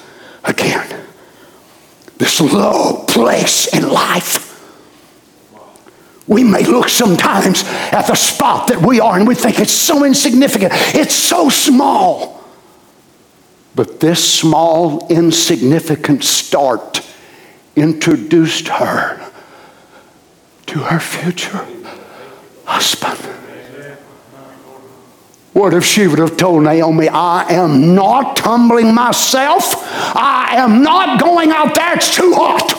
[0.44, 1.02] again.
[2.18, 4.50] This low place in life.
[6.28, 10.06] We may look sometimes at the spot that we are and we think it's so
[10.06, 12.44] insignificant, it's so small.
[13.76, 17.02] But this small, insignificant start
[17.76, 19.32] introduced her
[20.68, 21.66] to her future
[22.66, 23.20] husband.
[25.54, 29.76] What if she would have told Naomi, I am not tumbling myself.
[30.16, 31.94] I am not going out there.
[31.94, 32.74] It's too hot.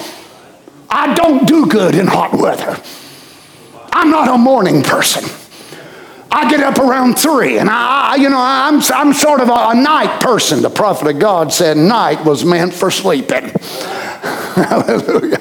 [0.90, 2.80] I don't do good in hot weather.
[3.92, 5.24] I'm not a morning person.
[6.36, 9.74] I get up around three, and I, you know, I'm, I'm sort of a, a
[9.74, 10.62] night person.
[10.62, 13.52] The prophet of God said night was meant for sleeping.
[14.54, 15.38] Hallelujah.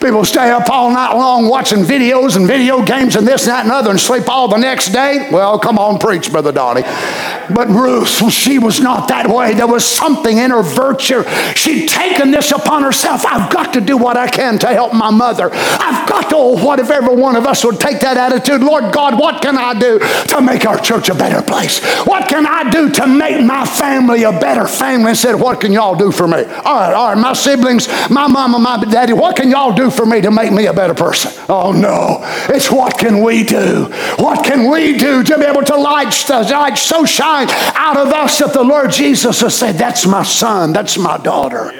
[0.00, 3.64] People stay up all night long watching videos and video games and this, and that,
[3.64, 5.28] and other and sleep all the next day.
[5.30, 6.82] Well, come on, preach, Brother Donnie.
[6.82, 9.54] But Ruth, well, she was not that way.
[9.54, 11.24] There was something in her virtue.
[11.54, 13.24] She'd taken this upon herself.
[13.26, 15.50] I've got to do what I can to help my mother.
[15.52, 18.62] I've got to, oh, what if every one of us would take that attitude?
[18.62, 19.98] Lord God, what can I do
[20.34, 21.84] to make our church a better place?
[22.04, 25.10] What can I do to make my family a better family?
[25.10, 26.38] And said, What can y'all do for me?
[26.38, 30.06] All right, all right, my siblings, my mama, my daddy, what can y'all do for
[30.06, 31.32] me to make me a better person?
[31.48, 32.18] Oh no,
[32.54, 33.84] it's what can we do?
[34.18, 38.38] What can we do to be able to light, light so shine out of us
[38.38, 41.72] that the Lord Jesus has said, That's my son, that's my daughter.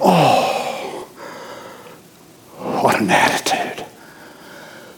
[0.00, 1.08] Oh,
[2.58, 3.86] what an attitude.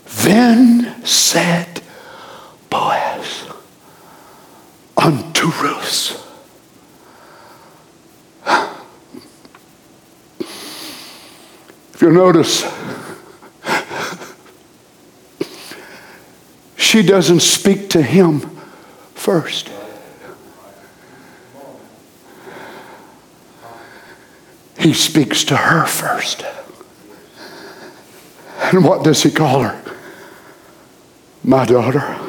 [0.07, 1.83] Then said
[2.77, 3.47] Boaz
[4.99, 6.23] unto Ruth.
[11.95, 12.71] If you notice,
[16.77, 18.41] she doesn't speak to him
[19.15, 19.71] first.
[24.79, 26.45] He speaks to her first.
[28.61, 29.83] And what does he call her?
[31.43, 32.26] My daughter.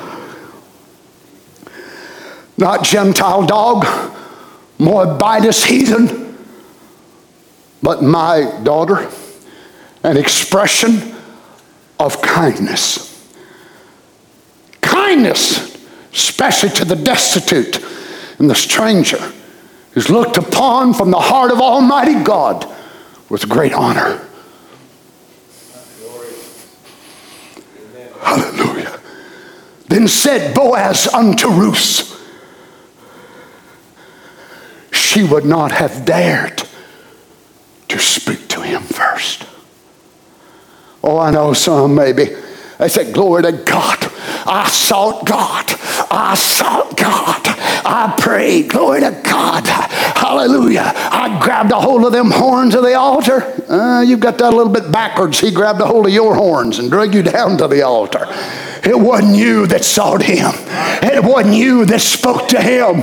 [2.58, 3.86] Not Gentile dog,
[4.80, 6.38] Moabitess heathen,
[7.82, 9.10] but my daughter.
[10.04, 11.16] An expression
[12.00, 13.28] of kindness.
[14.82, 15.78] Kindness,
[16.14, 17.84] especially to the destitute
[18.40, 19.34] and the stranger,
[19.96, 22.72] is looked upon from the heart of Almighty God
[23.30, 24.22] with great honor.
[28.22, 29.00] Hallelujah.
[29.88, 32.17] Then said Boaz unto Ruth,
[35.18, 36.62] she would not have dared
[37.88, 39.48] to speak to him first.
[41.04, 42.36] Oh, I know some maybe.
[42.78, 43.98] They say, Glory to God.
[44.46, 45.66] I sought God.
[46.12, 47.42] I sought God.
[47.84, 48.70] I prayed.
[48.70, 49.66] Glory to God.
[49.66, 50.92] Hallelujah.
[50.96, 53.42] I grabbed a hold of them horns of the altar.
[53.68, 55.40] Uh, you've got that a little bit backwards.
[55.40, 58.28] He grabbed a hold of your horns and dragged you down to the altar.
[58.88, 60.52] It wasn't you that sought him.
[61.02, 63.02] It wasn't you that spoke to him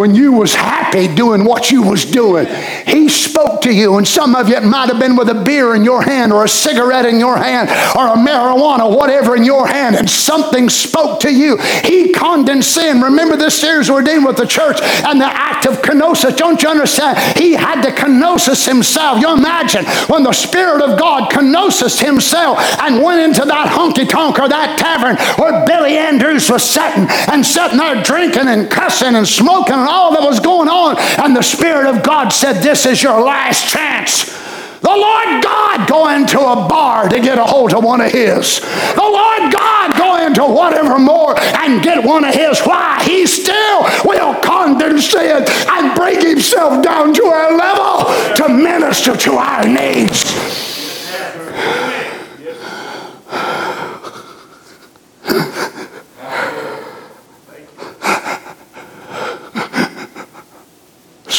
[0.00, 2.46] when you was happy doing what you was doing.
[2.86, 5.74] He spoke to you, and some of you it might have been with a beer
[5.74, 9.66] in your hand or a cigarette in your hand or a marijuana, whatever in your
[9.66, 11.58] hand, and something spoke to you.
[11.84, 13.04] He condescended.
[13.04, 16.34] Remember this series we're dealing with the church and the act of kenosis.
[16.34, 17.18] Don't you understand?
[17.38, 19.20] He had to kenosis himself.
[19.20, 24.38] You imagine when the Spirit of God kenosis himself and went into that honky tonk
[24.38, 29.28] or that tavern where Billy Andrews was sitting and sitting there drinking and cussing and
[29.28, 30.96] smoking and all that was going on.
[31.18, 34.38] And the Spirit of God said, This is your last chance.
[34.80, 38.60] The Lord God go into a bar to get a hold of one of his.
[38.60, 42.60] The Lord God go into whatever more and get one of his.
[42.60, 43.02] Why?
[43.04, 49.32] He still will condense condescend and bring himself down to our level to minister to
[49.34, 50.69] our needs.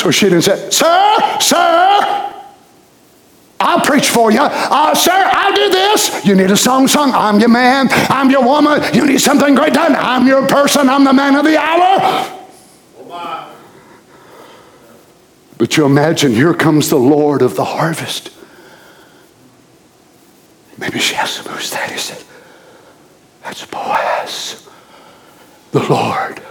[0.02, 2.34] So she didn't say, Sir, sir,
[3.60, 4.39] I'll preach for you.
[4.41, 6.26] Uh, sir, I'll do this.
[6.26, 7.12] You need a song sung.
[7.14, 7.88] I'm your man.
[7.91, 8.82] I'm your woman.
[8.95, 9.95] You need something great done.
[9.95, 10.89] I'm your person.
[10.89, 12.39] I'm the man of the hour.
[15.60, 18.32] But you imagine, here comes the Lord of the harvest.
[20.80, 21.91] Maybe she asked him, Who's that?
[21.91, 22.24] He said,
[23.43, 24.68] That's Boaz,
[25.72, 26.41] the Lord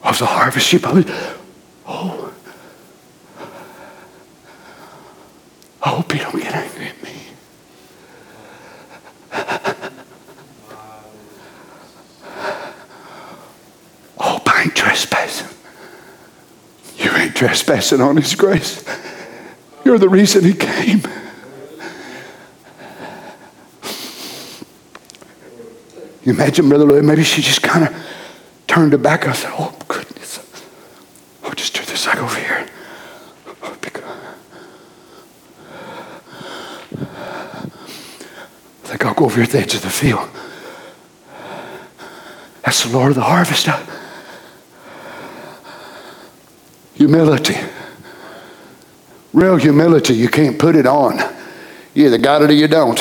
[0.00, 0.66] of the harvest.
[0.66, 1.04] She probably,
[1.86, 2.32] Oh.
[5.82, 7.10] I hope you don't get angry at me.
[14.18, 15.56] Oh, I ain't trespassing.
[16.96, 18.84] You ain't trespassing on His grace.
[19.84, 21.02] You're the reason He came.
[26.24, 27.94] You imagine, Brother Louis, maybe she just kind of
[28.66, 29.28] turned her back.
[29.28, 29.72] I said, Oh,
[39.16, 40.28] go over here at the edge of the field.
[42.62, 43.68] That's the Lord of the harvest.
[46.94, 47.56] Humility.
[49.32, 51.18] Real humility, you can't put it on.
[51.94, 53.00] You either got it or you don't.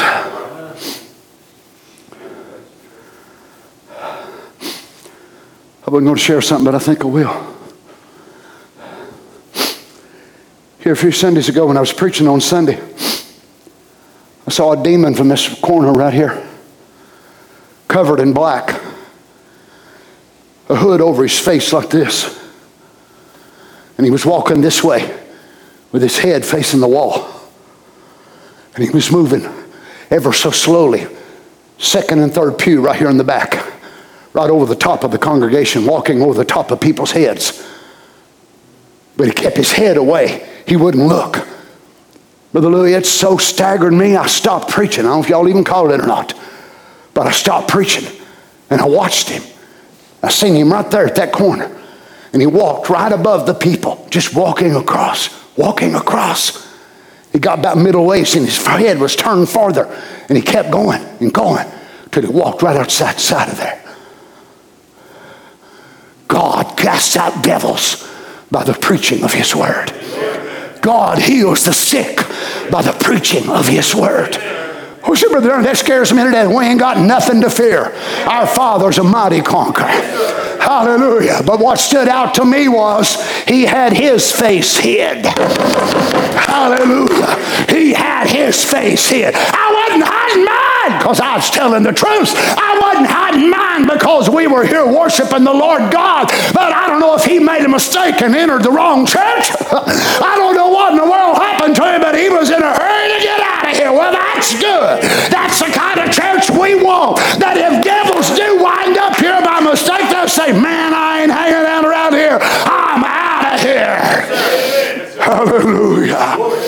[5.87, 7.54] I wasn't going to share something, but I think I will.
[10.85, 12.79] Here a few Sundays ago when I was preaching on Sunday,
[14.45, 16.47] I saw a demon from this corner right here,
[17.87, 18.79] covered in black.
[20.69, 22.39] a hood over his face like this.
[23.97, 25.11] And he was walking this way
[25.91, 27.31] with his head facing the wall.
[28.75, 29.43] And he was moving
[30.11, 31.07] ever so slowly.
[31.79, 33.73] Second and third pew right here in the back,
[34.33, 37.67] right over the top of the congregation, walking over the top of people's heads.
[39.17, 40.51] But he kept his head away.
[40.67, 41.47] He wouldn't look.
[42.51, 45.05] Brother Louis, it so staggered me, I stopped preaching.
[45.05, 46.33] I don't know if y'all even called it or not.
[47.13, 48.07] But I stopped preaching
[48.69, 49.43] and I watched him.
[50.23, 51.69] I seen him right there at that corner.
[52.33, 56.65] And he walked right above the people, just walking across, walking across.
[57.31, 59.85] He got about middle waist and his head was turned farther.
[60.27, 61.67] And he kept going and going
[62.11, 63.81] till he walked right outside side of there.
[66.27, 68.09] God casts out devils
[68.49, 69.91] by the preaching of his word.
[70.85, 72.17] God heals the sick
[72.69, 74.37] by the preaching of his word.
[75.03, 76.45] Oh, sure, brother, that scares me today.
[76.45, 77.85] We ain't got nothing to fear.
[78.27, 79.87] Our Father's a mighty conqueror.
[80.61, 81.41] Hallelujah.
[81.43, 83.17] But what stood out to me was
[83.47, 85.25] he had his face hid.
[86.35, 87.35] Hallelujah.
[87.67, 89.33] He had his face hid.
[89.35, 92.33] I wasn't hiding mine because I was telling the truth.
[92.35, 96.27] I wasn't hiding mine because we were here worshiping the Lord God.
[96.53, 99.51] But I don't know if he made a mistake and entered the wrong church.
[99.71, 102.73] I don't know what in the world happened to him, but he was in a
[102.73, 103.91] hurry to get out of here.
[103.91, 105.03] Well, that's good.
[105.29, 107.17] That's the kind of church we want.
[107.39, 111.65] That if devils do wind up here by mistake, they'll say, Man, I ain't hanging
[111.65, 112.39] out around here.
[112.41, 113.99] I'm out of here.
[115.21, 116.65] Hallelujah.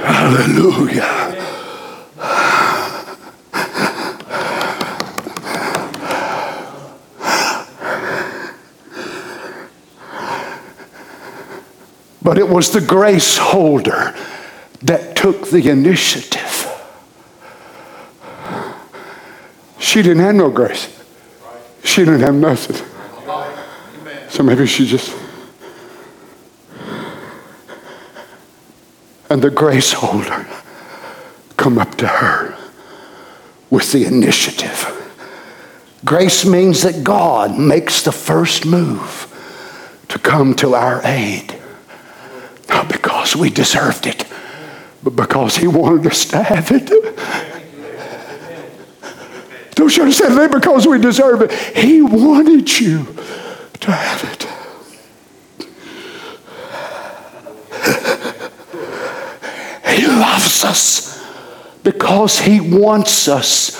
[0.00, 1.59] Hallelujah.
[12.22, 14.14] But it was the grace holder
[14.82, 16.66] that took the initiative.
[19.78, 20.96] She didn't have no grace.
[21.84, 22.86] She didn't have nothing.
[24.28, 25.16] So maybe she just.
[29.28, 30.46] And the grace holder
[31.56, 32.56] come up to her
[33.70, 34.96] with the initiative.
[36.04, 39.26] Grace means that God makes the first move
[40.08, 41.59] to come to our aid.
[42.70, 44.24] Not because we deserved it,
[45.02, 46.86] but because He wanted us to have it.
[49.74, 50.38] Don't you understand?
[50.38, 51.52] It because we deserve it.
[51.52, 53.04] He wanted you
[53.80, 54.46] to have it.
[59.96, 61.26] He loves us
[61.82, 63.70] because He wants us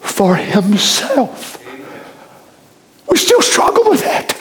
[0.00, 1.56] for Himself.
[3.08, 4.34] We still struggle with that.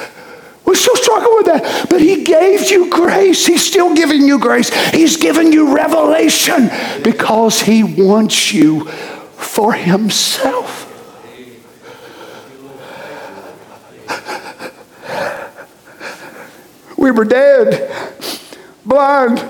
[0.66, 1.90] We still struggling with that.
[1.90, 3.46] But He gave you grace.
[3.46, 4.70] He's still giving you grace.
[4.92, 6.70] He's given you revelation
[7.04, 10.86] because He wants you for Himself.
[16.98, 17.92] We were dead,
[18.84, 19.48] blind,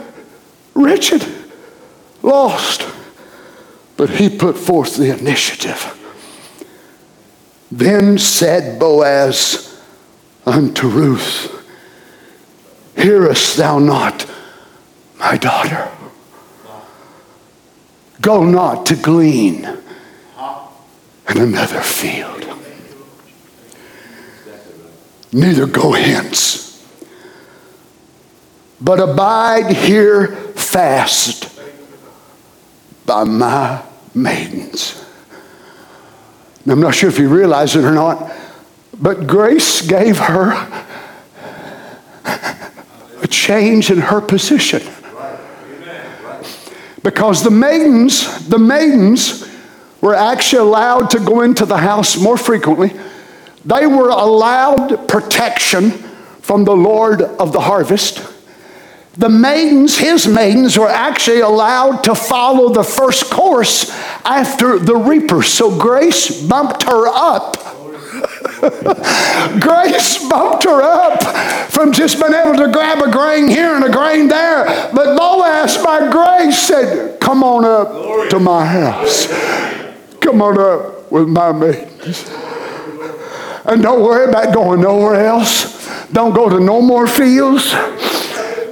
[0.74, 1.26] wretched,
[2.22, 2.86] lost.
[3.97, 5.91] But he put forth the initiative.
[7.72, 9.74] Then said Boaz
[10.46, 11.52] unto Ruth,
[12.96, 14.26] Hearest thou not,
[15.18, 15.91] my daughter?
[18.22, 19.66] Go not to glean
[21.30, 22.46] in another field,
[25.34, 26.86] neither go hence,
[28.80, 31.52] but abide here fast
[33.06, 33.82] by my
[34.14, 35.04] maidens.
[36.66, 38.32] Now, I'm not sure if you realize it or not,
[39.00, 40.54] but grace gave her
[43.22, 44.82] a change in her position.
[47.04, 49.48] Because the maidens, the maidens
[50.02, 52.93] were actually allowed to go into the house more frequently.
[53.64, 55.91] They were allowed protection
[56.41, 58.24] from the Lord of the harvest.
[59.18, 63.89] The maidens, his maidens, were actually allowed to follow the first course
[64.26, 65.48] after the reapers.
[65.48, 67.64] So grace bumped her up.
[69.59, 71.24] Grace bumped her up
[71.72, 74.66] from just being able to grab a grain here and a grain there.
[74.93, 79.28] But Boaz, by grace, said, Come on up to my house.
[80.20, 82.30] Come on up with my maidens.
[83.66, 85.76] And don't worry about going nowhere else.
[86.11, 87.74] Don't go to no more fields.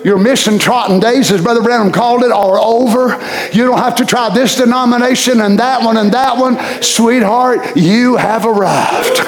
[0.03, 3.19] Your mission trotting days, as Brother Branham called it, are over.
[3.53, 6.57] You don't have to try this denomination and that one and that one.
[6.81, 9.21] Sweetheart, you have arrived.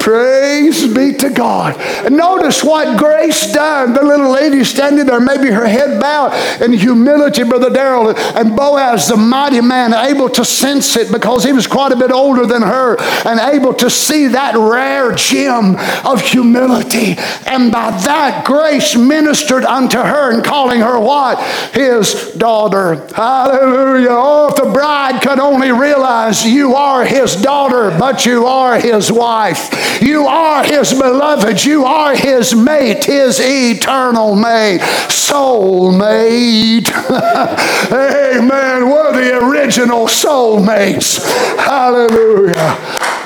[0.00, 1.78] Praise be to God.
[1.78, 3.92] And notice what Grace done.
[3.92, 8.16] The little lady standing there, maybe her head bowed in humility, Brother Darrell.
[8.16, 12.10] And Boaz, the mighty man, able to sense it because he was quite a bit
[12.10, 15.76] older than her and able to see that rare gem
[16.06, 17.16] of humility.
[17.46, 21.38] And by that, Grace ministered unto her and calling her what?
[21.72, 23.06] His daughter.
[23.14, 24.08] Hallelujah.
[24.10, 29.10] Oh, if the bride could only realize you are his daughter, but you are his
[29.10, 30.00] wife.
[30.02, 31.64] You are his beloved.
[31.64, 36.90] You are his mate, his eternal mate, soul mate.
[37.90, 38.90] Amen.
[38.90, 41.18] We're the original soul mates.
[41.56, 42.76] Hallelujah.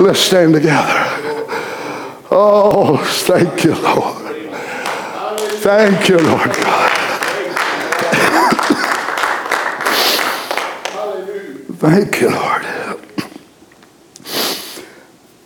[0.00, 1.24] Let's stand together.
[2.30, 2.96] Oh,
[3.26, 4.23] thank you, Lord.
[5.64, 6.90] Thank you, Lord God.
[11.78, 12.62] Thank you, Lord.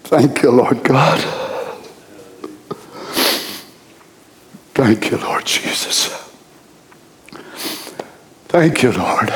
[0.02, 1.20] Thank you, Lord God.
[4.74, 6.08] Thank you, Lord Jesus.
[8.48, 9.30] Thank you, Lord.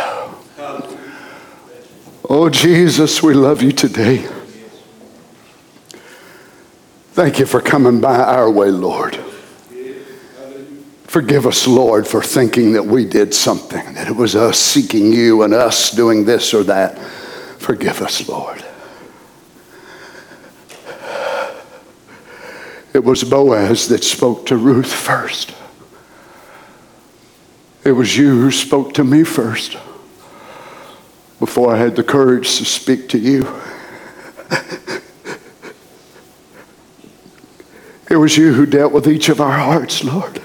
[2.29, 4.27] Oh, Jesus, we love you today.
[7.13, 9.23] Thank you for coming by our way, Lord.
[11.13, 15.43] Forgive us, Lord, for thinking that we did something, that it was us seeking you
[15.43, 16.99] and us doing this or that.
[17.59, 18.65] Forgive us, Lord.
[22.95, 25.55] It was Boaz that spoke to Ruth first.
[27.85, 29.77] It was you who spoke to me first
[31.39, 33.43] before I had the courage to speak to you.
[38.09, 40.41] it was you who dealt with each of our hearts, Lord.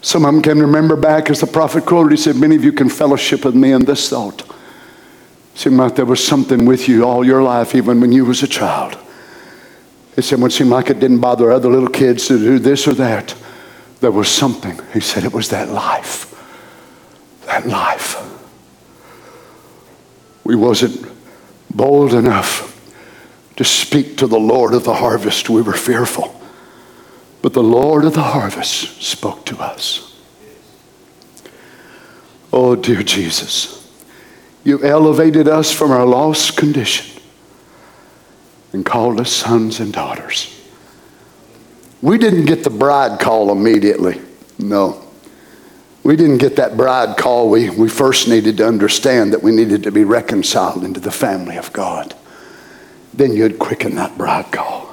[0.00, 2.72] Some of them can remember back as the prophet quoted, he said, Many of you
[2.72, 4.48] can fellowship with me in this thought.
[5.54, 8.46] Seemed like there was something with you all your life, even when you was a
[8.46, 8.96] child.
[10.16, 12.86] It said, when it seemed like it didn't bother other little kids to do this
[12.86, 13.34] or that,
[14.00, 14.78] there was something.
[14.92, 16.34] He said it was that life.
[17.46, 18.16] That life.
[20.44, 21.08] We wasn't
[21.70, 22.64] bold enough
[23.56, 25.50] to speak to the Lord of the harvest.
[25.50, 26.37] We were fearful.
[27.42, 30.16] But the Lord of the harvest spoke to us.
[32.52, 33.86] Oh, dear Jesus,
[34.64, 37.22] you elevated us from our lost condition
[38.72, 40.54] and called us sons and daughters.
[42.00, 44.20] We didn't get the bride call immediately.
[44.58, 45.04] No.
[46.02, 47.50] We didn't get that bride call.
[47.50, 51.56] We, we first needed to understand that we needed to be reconciled into the family
[51.56, 52.14] of God.
[53.12, 54.87] Then you'd quicken that bride call.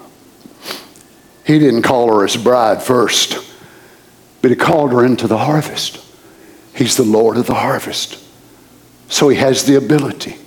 [1.45, 3.37] He didn't call her his bride first,
[4.41, 6.03] but he called her into the harvest.
[6.73, 8.21] He's the Lord of the harvest.
[9.07, 10.37] So he has the ability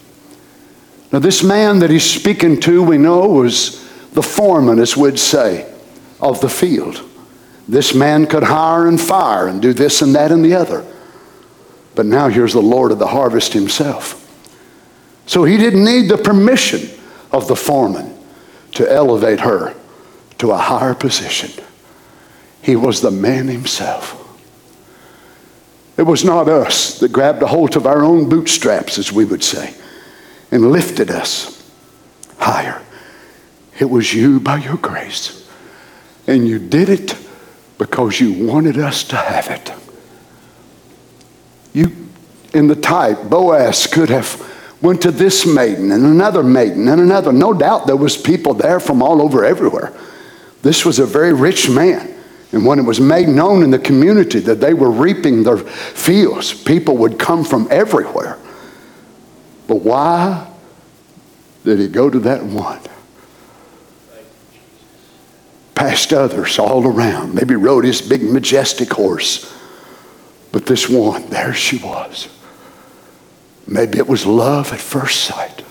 [1.13, 5.73] now, this man that he's speaking to, we know, was the foreman, as we'd say,
[6.21, 7.03] of the field.
[7.67, 10.85] This man could hire and fire and do this and that and the other.
[11.95, 14.25] But now here's the Lord of the harvest himself.
[15.27, 16.89] So he didn't need the permission
[17.33, 18.15] of the foreman
[18.73, 19.75] to elevate her
[20.39, 21.51] to a higher position.
[22.63, 24.15] He was the man himself.
[25.97, 29.43] It was not us that grabbed a hold of our own bootstraps, as we would
[29.43, 29.75] say
[30.51, 31.71] and lifted us
[32.39, 32.81] higher.
[33.79, 35.49] It was you by your grace.
[36.27, 37.17] And you did it
[37.79, 39.73] because you wanted us to have it.
[41.73, 42.09] You,
[42.53, 44.45] in the type, Boaz could have
[44.81, 47.33] went to this maiden and another maiden and another.
[47.33, 49.93] No doubt there was people there from all over everywhere.
[50.63, 52.15] This was a very rich man.
[52.53, 56.55] And when it was made known in the community that they were reaping their fields,
[56.55, 58.39] people would come from everywhere.
[59.67, 60.51] But why
[61.65, 62.81] did he go to that one?
[65.75, 67.35] Past others all around.
[67.35, 69.55] Maybe rode his big majestic horse.
[70.51, 72.29] But this one, there she was.
[73.67, 75.63] Maybe it was love at first sight.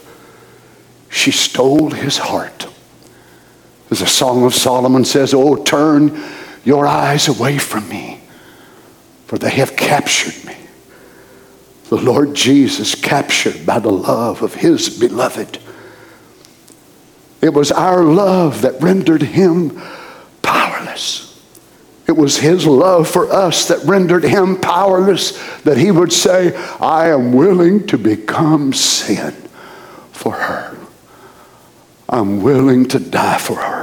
[1.09, 2.67] She stole his heart.
[3.89, 6.21] As the Song of Solomon says, Oh, turn
[6.63, 8.21] your eyes away from me,
[9.25, 10.57] for they have captured me
[11.89, 15.59] the Lord Jesus captured by the love of his beloved.
[17.41, 19.81] It was our love that rendered him
[20.41, 21.41] powerless.
[22.07, 25.31] It was his love for us that rendered him powerless,
[25.61, 29.33] that he would say, I am willing to become sin
[30.11, 30.77] for her.
[32.09, 33.76] I'm willing to die for her,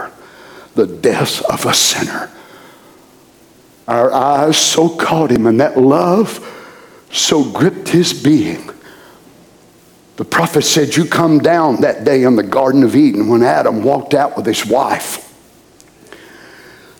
[0.74, 2.30] the death of a sinner.
[3.86, 6.51] Our eyes so caught him, and that love
[7.12, 8.70] so gripped his being.
[10.16, 13.82] The prophet said, You come down that day in the Garden of Eden when Adam
[13.82, 15.32] walked out with his wife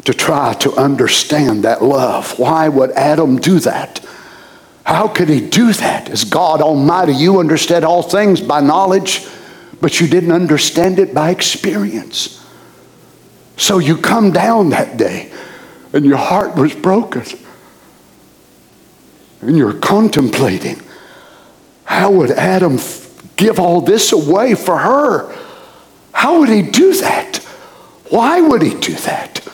[0.05, 2.39] to try to understand that love.
[2.39, 4.05] Why would Adam do that?
[4.85, 6.11] How could he do that?
[6.11, 9.27] As God Almighty, you understand all things by knowledge,
[9.81, 12.44] but you didn't understand it by experience.
[13.57, 15.33] So you come down that day
[15.93, 17.25] and your heart was broken.
[19.41, 20.81] And you're contemplating
[21.85, 22.79] how would Adam
[23.37, 25.35] give all this away for her?
[26.13, 27.37] How would he do that?
[28.11, 29.47] Why would he do that?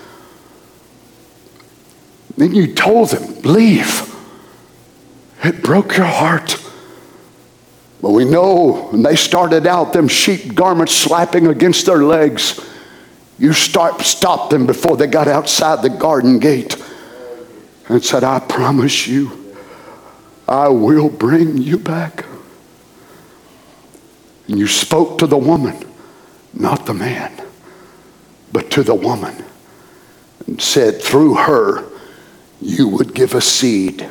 [2.36, 4.14] Then you told him, leave.
[5.42, 6.56] It broke your heart.
[8.00, 12.58] But we know when they started out, them sheep garments slapping against their legs,
[13.40, 16.76] you start, stopped them before they got outside the garden gate
[17.88, 19.56] and said, I promise you,
[20.46, 22.26] I will bring you back.
[24.46, 25.82] And you spoke to the woman,
[26.52, 27.32] not the man,
[28.52, 29.42] but to the woman,
[30.46, 31.88] and said, through her,
[32.60, 34.06] you would give a seed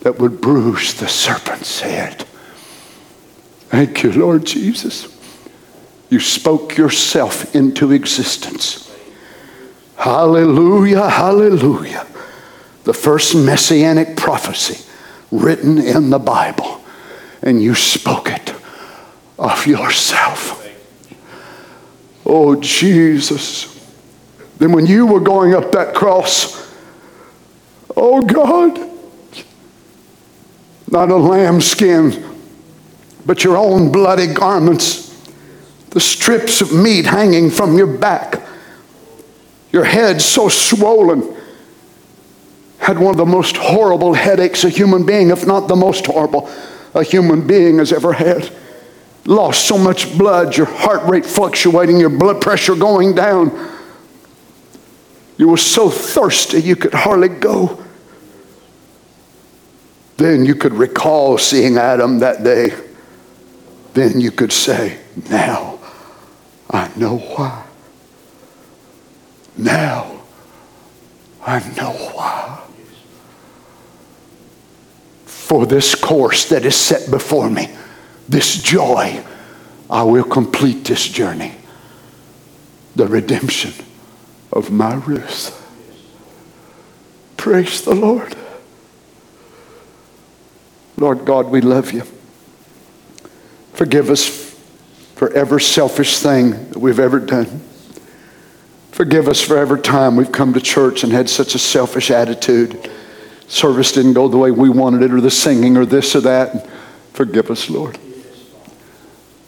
[0.00, 2.22] that would bruise the serpent's head.
[3.68, 5.15] Thank you, Lord Jesus.
[6.08, 8.82] You spoke yourself into existence.
[9.96, 12.06] Hallelujah, hallelujah.
[12.84, 14.84] The first messianic prophecy
[15.32, 16.80] written in the Bible,
[17.42, 18.54] and you spoke it
[19.38, 20.62] of yourself.
[22.24, 23.72] Oh, Jesus.
[24.58, 26.72] Then when you were going up that cross,
[27.96, 28.78] oh God,
[30.88, 32.24] not a lamb skin,
[33.24, 35.05] but your own bloody garments
[35.96, 38.42] the strips of meat hanging from your back,
[39.72, 41.34] your head so swollen.
[42.76, 46.50] Had one of the most horrible headaches a human being, if not the most horrible,
[46.94, 48.52] a human being has ever had.
[49.24, 53.50] Lost so much blood, your heart rate fluctuating, your blood pressure going down.
[55.38, 57.82] You were so thirsty you could hardly go.
[60.18, 62.74] Then you could recall seeing Adam that day.
[63.94, 64.98] Then you could say,
[65.30, 65.75] Now
[66.70, 67.64] I know why.
[69.56, 70.20] Now
[71.46, 72.62] I know why.
[75.24, 77.70] For this course that is set before me,
[78.28, 79.22] this joy,
[79.88, 81.54] I will complete this journey.
[82.96, 83.72] The redemption
[84.52, 85.62] of my Ruth.
[87.36, 88.34] Praise the Lord.
[90.96, 92.02] Lord God, we love you.
[93.74, 94.45] Forgive us
[95.16, 97.62] for every selfish thing that we've ever done.
[98.92, 102.90] Forgive us for every time we've come to church and had such a selfish attitude.
[103.48, 106.68] Service didn't go the way we wanted it, or the singing, or this or that.
[107.12, 107.98] Forgive us, Lord.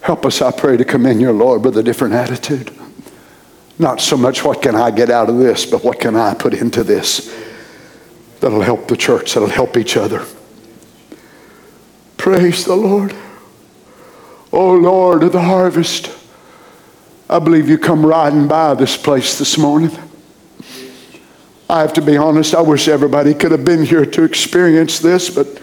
[0.01, 2.73] Help us, I pray, to come in your Lord with a different attitude.
[3.79, 6.55] Not so much what can I get out of this, but what can I put
[6.55, 7.35] into this
[8.41, 10.25] that'll help the church, that'll help each other.
[12.17, 13.15] Praise the Lord.
[14.53, 16.11] Oh Lord of the harvest,
[17.29, 19.91] I believe you come riding by this place this morning.
[21.69, 25.29] I have to be honest, I wish everybody could have been here to experience this,
[25.29, 25.61] but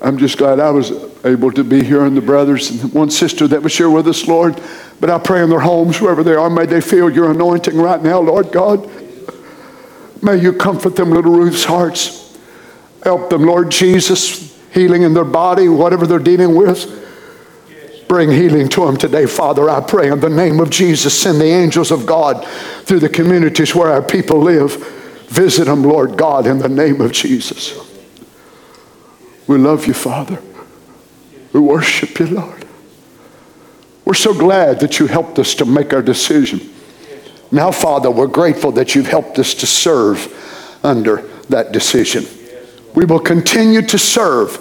[0.00, 0.92] I'm just glad I was
[1.26, 4.26] able to be here and the brothers and one sister that was here with us,
[4.26, 4.58] Lord.
[4.98, 8.02] But I pray in their homes, wherever they are, may they feel your anointing right
[8.02, 8.90] now, Lord God.
[10.22, 12.38] May you comfort them, little Ruth's hearts.
[13.02, 16.96] Help them, Lord Jesus, healing in their body, whatever they're dealing with.
[18.10, 19.70] Bring healing to them today, Father.
[19.70, 21.16] I pray in the name of Jesus.
[21.16, 22.44] Send the angels of God
[22.82, 24.74] through the communities where our people live.
[25.28, 27.78] Visit them, Lord God, in the name of Jesus.
[29.46, 30.42] We love you, Father.
[31.52, 32.66] We worship you, Lord.
[34.04, 36.68] We're so glad that you helped us to make our decision.
[37.52, 41.18] Now, Father, we're grateful that you've helped us to serve under
[41.48, 42.24] that decision.
[42.92, 44.58] We will continue to serve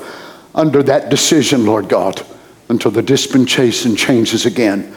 [0.54, 2.24] under that decision, Lord God
[2.70, 4.96] until the dispensation changes again,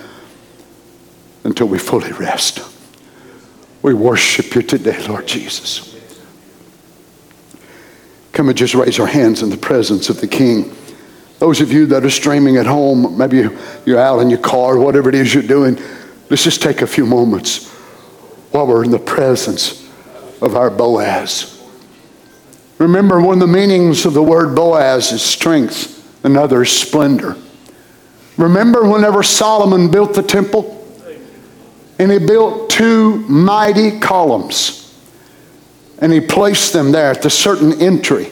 [1.44, 2.60] until we fully rest.
[3.80, 5.88] We worship you today, Lord Jesus.
[8.32, 10.74] Come and just raise our hands in the presence of the King.
[11.38, 13.48] Those of you that are streaming at home, maybe
[13.84, 15.78] you're out in your car, whatever it is you're doing,
[16.30, 17.68] let's just take a few moments
[18.52, 19.90] while we're in the presence
[20.40, 21.62] of our Boaz.
[22.78, 27.36] Remember, one of the meanings of the word Boaz is strength, another is splendor.
[28.36, 30.78] Remember whenever Solomon built the temple?
[31.98, 34.78] And he built two mighty columns.
[36.00, 38.28] And he placed them there at the certain entry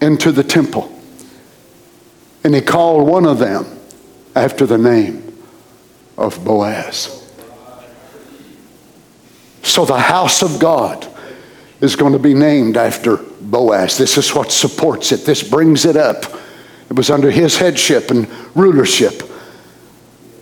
[0.00, 0.92] into the temple.
[2.44, 3.66] And he called one of them
[4.34, 5.36] after the name
[6.16, 7.18] of Boaz.
[9.62, 11.06] So the house of God
[11.80, 13.96] is going to be named after Boaz.
[13.96, 16.24] This is what supports it, this brings it up.
[16.92, 19.22] It was under his headship and rulership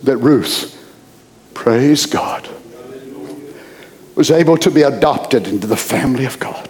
[0.03, 0.77] that Ruth,
[1.53, 2.49] praise God,
[4.15, 6.69] was able to be adopted into the family of God.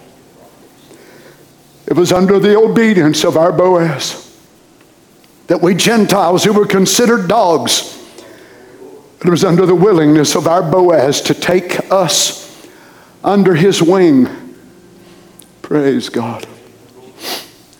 [1.88, 4.38] It was under the obedience of our Boaz
[5.48, 8.00] that we Gentiles who were considered dogs,
[9.24, 12.68] it was under the willingness of our Boaz to take us
[13.24, 14.28] under his wing.
[15.60, 16.46] Praise God.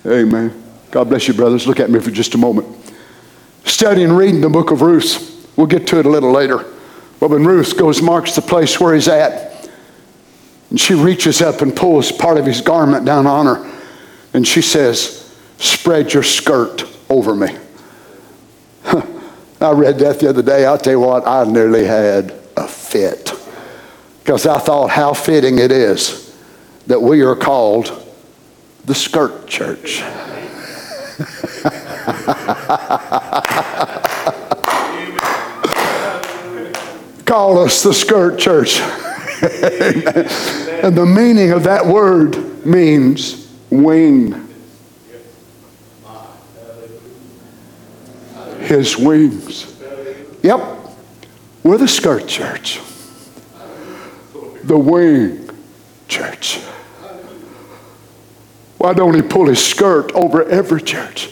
[0.04, 0.61] Amen.
[0.92, 1.66] God bless you, brothers.
[1.66, 2.68] Look at me for just a moment.
[3.64, 5.50] Studying, reading the book of Ruth.
[5.56, 6.66] We'll get to it a little later.
[7.18, 9.70] But when Ruth goes, marks the place where he's at,
[10.68, 13.80] and she reaches up and pulls part of his garment down on her,
[14.34, 15.18] and she says,
[15.56, 17.56] Spread your skirt over me.
[18.84, 20.66] I read that the other day.
[20.66, 23.32] I'll tell you what, I nearly had a fit.
[24.22, 26.36] Because I thought how fitting it is
[26.86, 27.98] that we are called
[28.84, 30.02] the skirt church.
[37.24, 38.80] Call us the skirt church.
[40.82, 44.48] and the meaning of that word means wing.
[48.60, 49.80] His wings.
[50.42, 50.60] Yep,
[51.62, 52.80] we're the skirt church
[54.64, 55.48] the wing
[56.08, 56.58] church.
[58.78, 61.30] Why don't he pull his skirt over every church?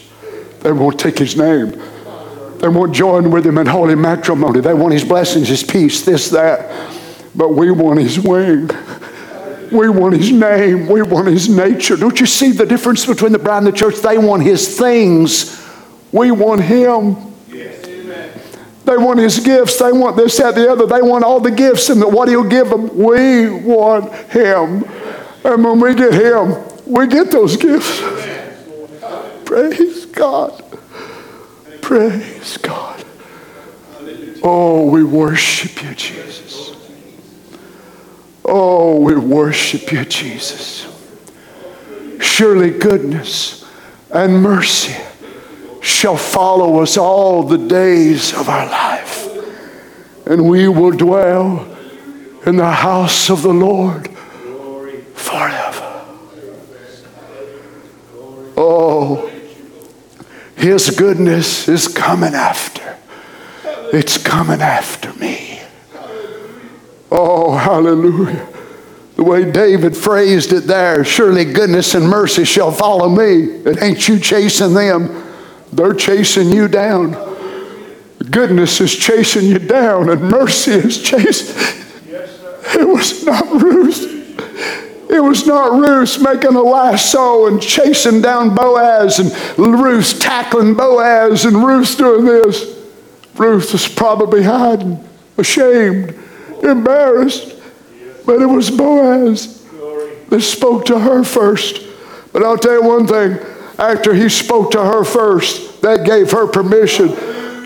[0.61, 1.71] They won't take his name.
[2.59, 4.61] They won't join with him in holy matrimony.
[4.61, 6.69] They want his blessings, his peace, this, that.
[7.35, 8.69] But we want his wing.
[9.71, 10.85] We want his name.
[10.87, 11.95] We want his nature.
[11.95, 13.95] Don't you see the difference between the bride and the church?
[13.97, 15.57] They want his things.
[16.11, 17.15] We want him.
[18.83, 19.79] They want his gifts.
[19.79, 20.85] They want this, that, the other.
[20.85, 22.95] They want all the gifts and what he'll give them.
[22.95, 24.83] We want him.
[25.43, 28.01] And when we get him, we get those gifts.
[29.45, 30.63] Praise God.
[31.81, 33.03] Praise God.
[34.43, 36.75] Oh, we worship you, Jesus.
[38.45, 40.85] Oh, we worship you, Jesus.
[42.19, 43.65] Surely goodness
[44.11, 44.95] and mercy
[45.81, 49.27] shall follow us all the days of our life.
[50.27, 51.65] And we will dwell
[52.45, 54.07] in the house of the Lord
[55.15, 56.05] forever.
[58.55, 59.30] Oh,
[60.61, 62.95] His goodness is coming after.
[63.91, 65.59] It's coming after me.
[67.11, 68.47] Oh, hallelujah.
[69.15, 73.45] The way David phrased it there surely goodness and mercy shall follow me.
[73.65, 75.23] It ain't you chasing them.
[75.73, 77.11] They're chasing you down.
[78.29, 81.55] Goodness is chasing you down, and mercy is chasing.
[82.75, 84.11] It was not Ruth.
[85.11, 91.43] It was not Ruth making a lasso and chasing down Boaz, and Ruth tackling Boaz,
[91.43, 92.79] and Ruth doing this.
[93.35, 95.05] Ruth was probably hiding,
[95.37, 96.17] ashamed,
[96.63, 97.55] embarrassed.
[98.25, 99.67] But it was Boaz
[100.29, 101.81] that spoke to her first.
[102.31, 103.37] But I'll tell you one thing
[103.77, 107.09] after he spoke to her first, that gave her permission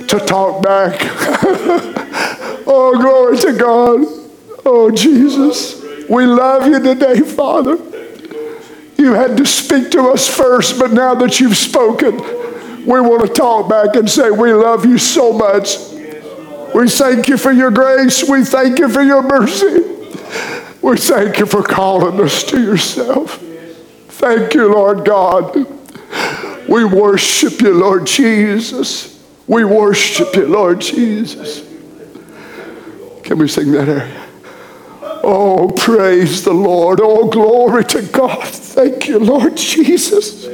[0.08, 0.98] to talk back.
[2.66, 4.06] oh, glory to God.
[4.66, 5.85] Oh, Jesus.
[6.10, 7.78] We love you today, Father.
[8.98, 12.18] You had to speak to us first, but now that you've spoken,
[12.86, 15.78] we want to talk back and say, We love you so much.
[16.74, 18.28] We thank you for your grace.
[18.28, 19.82] We thank you for your mercy.
[20.82, 23.42] We thank you for calling us to yourself.
[24.10, 25.56] Thank you, Lord God.
[26.68, 29.24] We worship you, Lord Jesus.
[29.48, 31.62] We worship you, Lord Jesus.
[33.24, 34.25] Can we sing that area?
[35.28, 37.00] Oh, praise the Lord.
[37.02, 38.48] Oh, glory to God.
[38.48, 40.46] Thank you, Lord Jesus.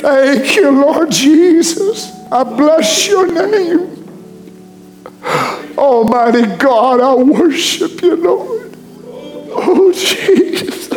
[0.00, 2.12] Thank you, Lord Jesus.
[2.30, 4.08] I bless your name.
[5.76, 8.76] Almighty God, I worship you, Lord.
[9.52, 10.90] Oh, Jesus.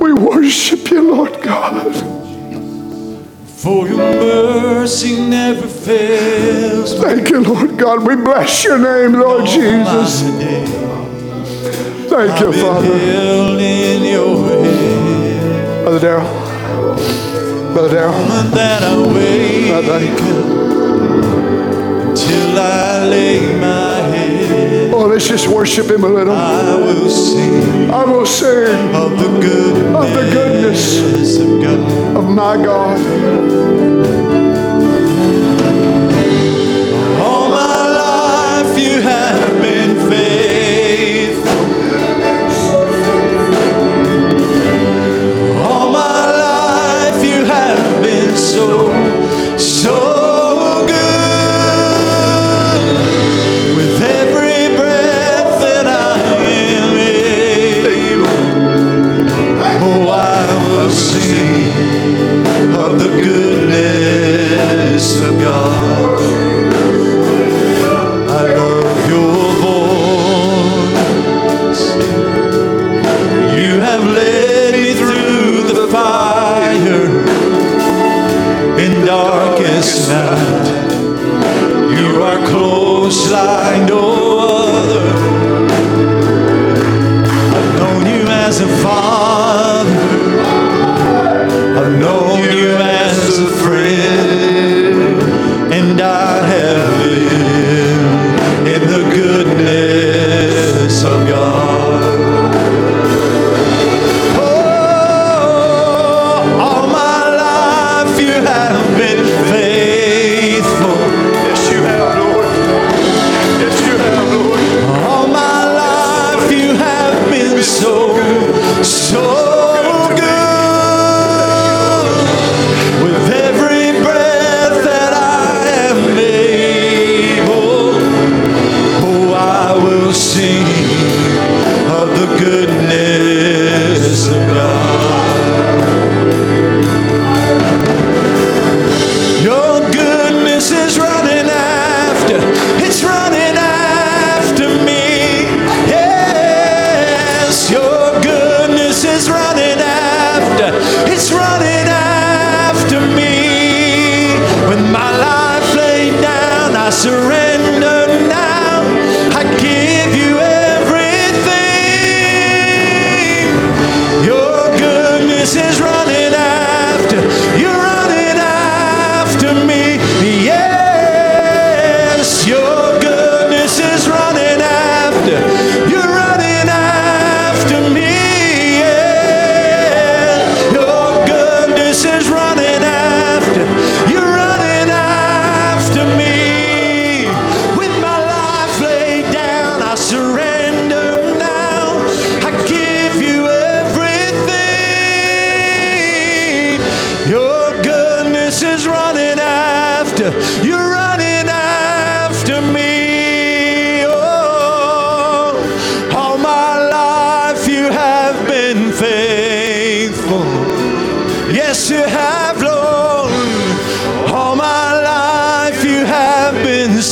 [0.00, 2.33] We worship you, Lord God.
[3.64, 7.00] For your mercy never fails.
[7.00, 8.06] Thank you, Lord God.
[8.06, 10.20] We bless your name, Lord Jesus.
[12.10, 12.92] Thank you, Father.
[12.92, 14.36] in your.
[15.82, 17.72] Brother Darrell.
[17.72, 18.12] Brother Darrell.
[18.52, 19.98] That I wake Brother.
[22.14, 23.93] till I lay my.
[24.96, 26.32] Oh, let's just worship Him a little.
[26.32, 32.16] I will sing I will sing of the goodness of the goodness of God.
[32.16, 33.93] of my God.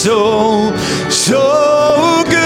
[0.03, 0.75] So,
[1.11, 2.43] so good.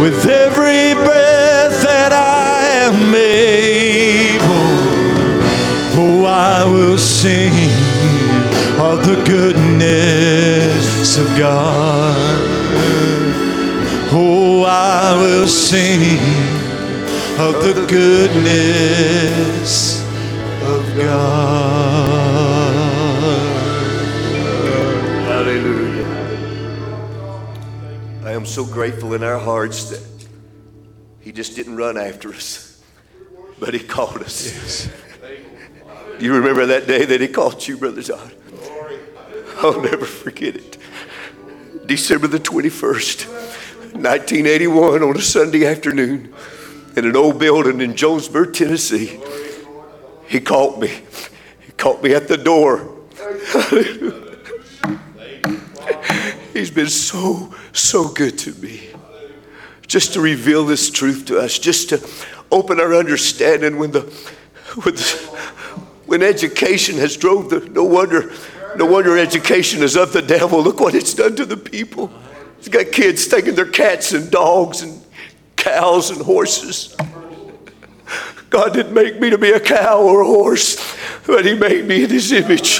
[0.00, 4.46] With every breath that I am able,
[5.98, 7.52] oh, I will sing
[8.78, 12.16] of the goodness of God.
[14.12, 16.20] Oh, I will sing
[17.40, 19.72] of the goodness
[20.62, 21.85] of God.
[28.56, 30.00] So grateful in our hearts that
[31.20, 32.82] He just didn't run after us,
[33.60, 34.88] but He called us.
[36.18, 38.30] Do you remember that day that He called you, Brother John?
[39.58, 40.78] I'll never forget it.
[41.84, 43.26] December the 21st,
[43.92, 46.32] 1981, on a Sunday afternoon,
[46.96, 49.20] in an old building in Jonesboro, Tennessee.
[50.28, 51.02] He caught me.
[51.60, 52.90] He caught me at the door.
[56.56, 58.88] He's been so, so good to me.
[59.86, 62.08] Just to reveal this truth to us, just to
[62.50, 64.00] open our understanding when the,
[64.82, 65.02] when, the,
[66.06, 68.32] when education has drove the, no wonder,
[68.74, 70.62] no wonder education is of the devil.
[70.62, 72.10] Look what it's done to the people.
[72.58, 75.04] It's got kids taking their cats and dogs and
[75.56, 76.96] cows and horses.
[78.48, 80.96] God didn't make me to be a cow or a horse,
[81.26, 82.78] but He made me in His image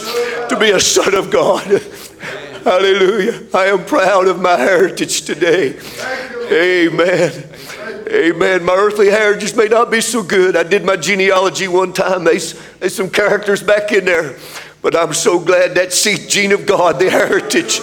[0.48, 1.82] to be a son of God.
[2.66, 3.44] Hallelujah.
[3.54, 5.78] I am proud of my heritage today.
[6.50, 7.48] Amen.
[8.08, 8.64] Amen.
[8.64, 10.56] My earthly heritage may not be so good.
[10.56, 12.24] I did my genealogy one time.
[12.24, 14.36] There's, there's some characters back in there.
[14.82, 17.78] But I'm so glad that seed gene of God, the heritage.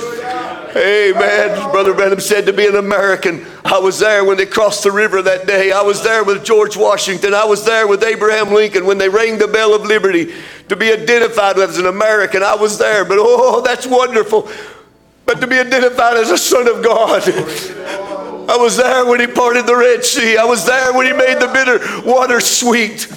[0.76, 1.72] Amen.
[1.72, 3.46] Brother Branham said to be an American.
[3.64, 5.72] I was there when they crossed the river that day.
[5.72, 7.34] I was there with George Washington.
[7.34, 10.34] I was there with Abraham Lincoln when they rang the bell of liberty
[10.70, 12.42] to be identified as an American.
[12.42, 14.50] I was there, but oh, that's wonderful.
[15.26, 17.22] But to be identified as a son of God.
[18.50, 20.38] I was there when he parted the Red Sea.
[20.38, 21.80] I was there when he made the bitter
[22.10, 23.08] water sweet.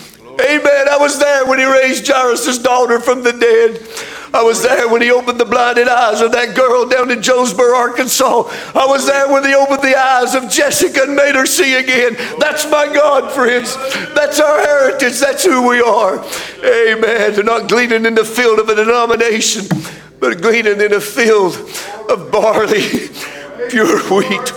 [0.41, 0.89] Amen.
[0.89, 3.81] I was there when he raised Jairus' daughter from the dead.
[4.37, 7.75] I was there when he opened the blinded eyes of that girl down in Jonesboro,
[7.75, 8.43] Arkansas.
[8.75, 12.17] I was there when he opened the eyes of Jessica and made her see again.
[12.39, 13.75] That's my God, friends.
[14.15, 15.19] That's our heritage.
[15.21, 16.19] That's who we are.
[16.63, 17.33] Amen.
[17.33, 19.69] They're not gleaning in the field of a denomination,
[20.21, 21.55] but gleaning in a field
[22.11, 23.09] of barley,
[23.71, 24.53] pure wheat,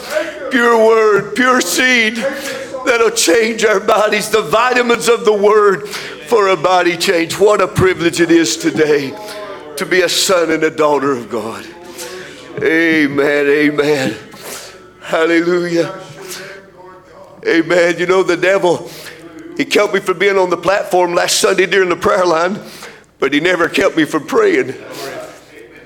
[0.51, 6.57] pure word, pure seed that'll change our bodies, the vitamins of the word for a
[6.57, 7.39] body change.
[7.39, 9.15] What a privilege it is today
[9.79, 11.65] to be a son and a daughter of God.
[12.61, 13.47] Amen.
[13.47, 14.17] Amen.
[15.01, 16.03] Hallelujah.
[17.47, 17.97] Amen.
[17.97, 18.89] You know, the devil,
[19.55, 22.59] he kept me from being on the platform last Sunday during the prayer line,
[23.19, 24.73] but he never kept me from praying.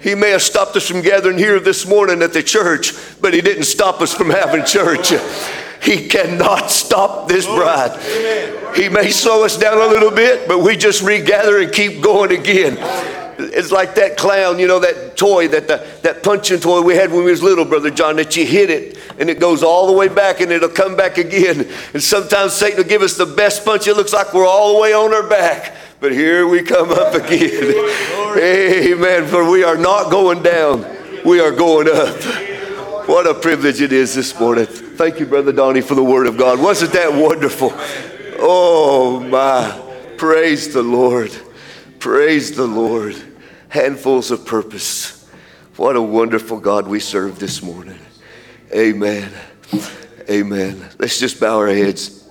[0.01, 3.41] He may have stopped us from gathering here this morning at the church, but he
[3.41, 5.13] didn't stop us from having church.
[5.83, 8.01] He cannot stop this bride.
[8.75, 12.31] He may slow us down a little bit, but we just regather and keep going
[12.31, 12.77] again.
[13.55, 17.11] It's like that clown, you know, that toy, that the, that punching toy we had
[17.11, 19.93] when we was little, Brother John, that you hit it and it goes all the
[19.93, 21.69] way back and it'll come back again.
[21.93, 23.88] And sometimes Satan will give us the best punch.
[23.88, 25.75] It looks like we're all the way on our back.
[25.99, 27.75] But here we come up again.
[28.38, 29.27] Amen.
[29.27, 30.85] For we are not going down,
[31.23, 33.07] we are going up.
[33.07, 34.65] What a privilege it is this morning.
[34.65, 36.59] Thank you, Brother Donnie, for the word of God.
[36.59, 37.71] Wasn't that wonderful?
[38.39, 39.80] Oh, my.
[40.17, 41.31] Praise the Lord.
[41.99, 43.32] Praise the Lord.
[43.73, 45.27] Handfuls of purpose.
[45.77, 47.97] What a wonderful God we serve this morning.
[48.71, 49.31] Amen.
[50.29, 50.89] Amen.
[50.99, 52.29] Let's just bow our heads.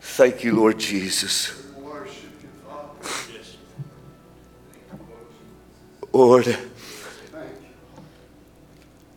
[0.00, 1.62] Thank you, Lord Jesus.
[6.12, 6.58] Lord,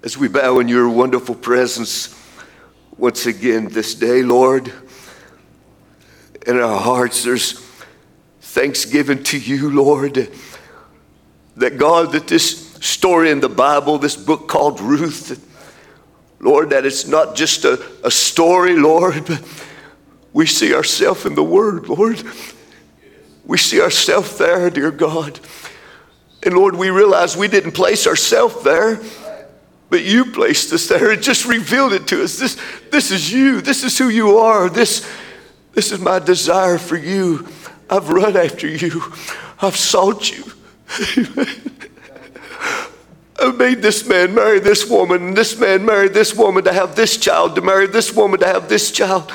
[0.03, 2.15] as we bow in your wonderful presence
[2.99, 4.71] once again this day, Lord,
[6.45, 7.66] in our hearts there's
[8.47, 10.29] thanksgiving to you, Lord,
[11.57, 15.43] that God, that this story in the Bible, this book called Ruth,
[16.39, 19.43] Lord, that it's not just a, a story, Lord, but
[20.33, 22.23] we see ourselves in the Word, Lord.
[23.43, 25.39] We see ourselves there, dear God.
[26.43, 29.01] And Lord, we realize we didn't place ourselves there,
[29.89, 32.37] but you placed us there and just revealed it to us.
[32.37, 32.57] This,
[32.91, 33.61] this is you.
[33.61, 34.69] This is who you are.
[34.69, 35.09] This,
[35.73, 37.47] this is my desire for you.
[37.89, 39.01] I've run after you.
[39.61, 40.43] I've sought you.
[43.39, 46.95] I made this man marry this woman, and this man marry this woman to have
[46.95, 49.31] this child, to marry this woman to have this child,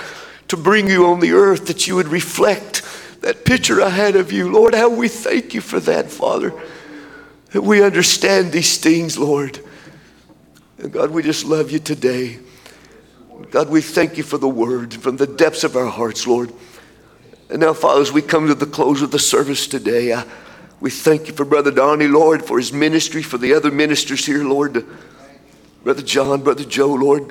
[0.48, 2.82] to bring you on the earth that you would reflect
[3.22, 4.50] that picture I had of you.
[4.50, 6.52] Lord, how we thank you for that, Father.
[7.52, 9.60] That we understand these things, Lord.
[10.78, 12.40] And God, we just love you today.
[13.50, 16.52] God, we thank you for the word from the depths of our hearts, Lord.
[17.52, 20.24] And now, Father, as we come to the close of the service today, I,
[20.80, 24.42] we thank you for Brother Donnie, Lord, for his ministry, for the other ministers here,
[24.42, 24.86] Lord.
[25.84, 27.30] Brother John, Brother Joe, Lord.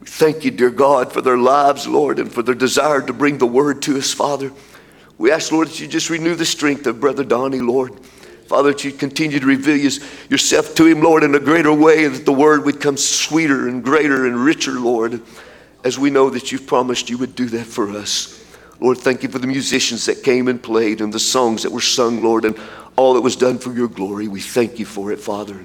[0.00, 3.36] We thank you, dear God, for their lives, Lord, and for their desire to bring
[3.36, 4.50] the word to us, Father.
[5.18, 8.02] We ask, Lord, that you just renew the strength of Brother Donnie, Lord.
[8.46, 9.76] Father, that you continue to reveal
[10.30, 13.68] yourself to him, Lord, in a greater way, and that the word would come sweeter
[13.68, 15.20] and greater and richer, Lord,
[15.84, 18.41] as we know that you've promised you would do that for us.
[18.82, 21.80] Lord, thank you for the musicians that came and played and the songs that were
[21.80, 22.58] sung, Lord, and
[22.96, 24.26] all that was done for your glory.
[24.26, 25.64] We thank you for it, Father.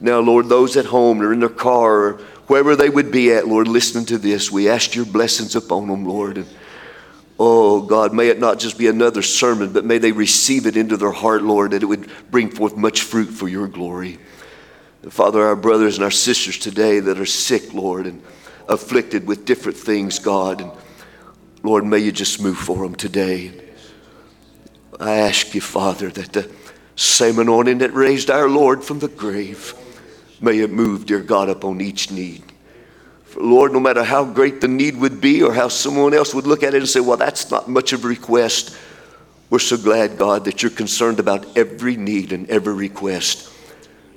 [0.00, 2.12] Now, Lord, those at home or in their car or
[2.46, 6.04] wherever they would be at, Lord, listening to this, we ask your blessings upon them,
[6.04, 6.38] Lord.
[6.38, 6.46] And
[7.36, 10.96] Oh, God, may it not just be another sermon, but may they receive it into
[10.96, 14.20] their heart, Lord, that it would bring forth much fruit for your glory.
[15.10, 18.22] Father, our brothers and our sisters today that are sick, Lord, and
[18.68, 20.70] afflicted with different things, God, and
[21.64, 23.50] Lord, may you just move for them today.
[25.00, 26.50] I ask you, Father, that the
[26.94, 29.74] same anointing that raised our Lord from the grave,
[30.42, 32.42] may it move, dear God, upon each need.
[33.24, 36.46] For Lord, no matter how great the need would be or how someone else would
[36.46, 38.76] look at it and say, well, that's not much of a request,
[39.48, 43.50] we're so glad, God, that you're concerned about every need and every request.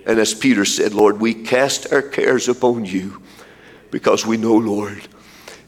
[0.05, 3.21] And as Peter said, Lord, we cast our cares upon you
[3.89, 5.07] because we know, Lord,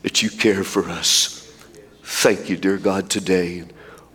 [0.01, 1.38] that you care for us.
[2.11, 3.63] Thank you, dear God, today.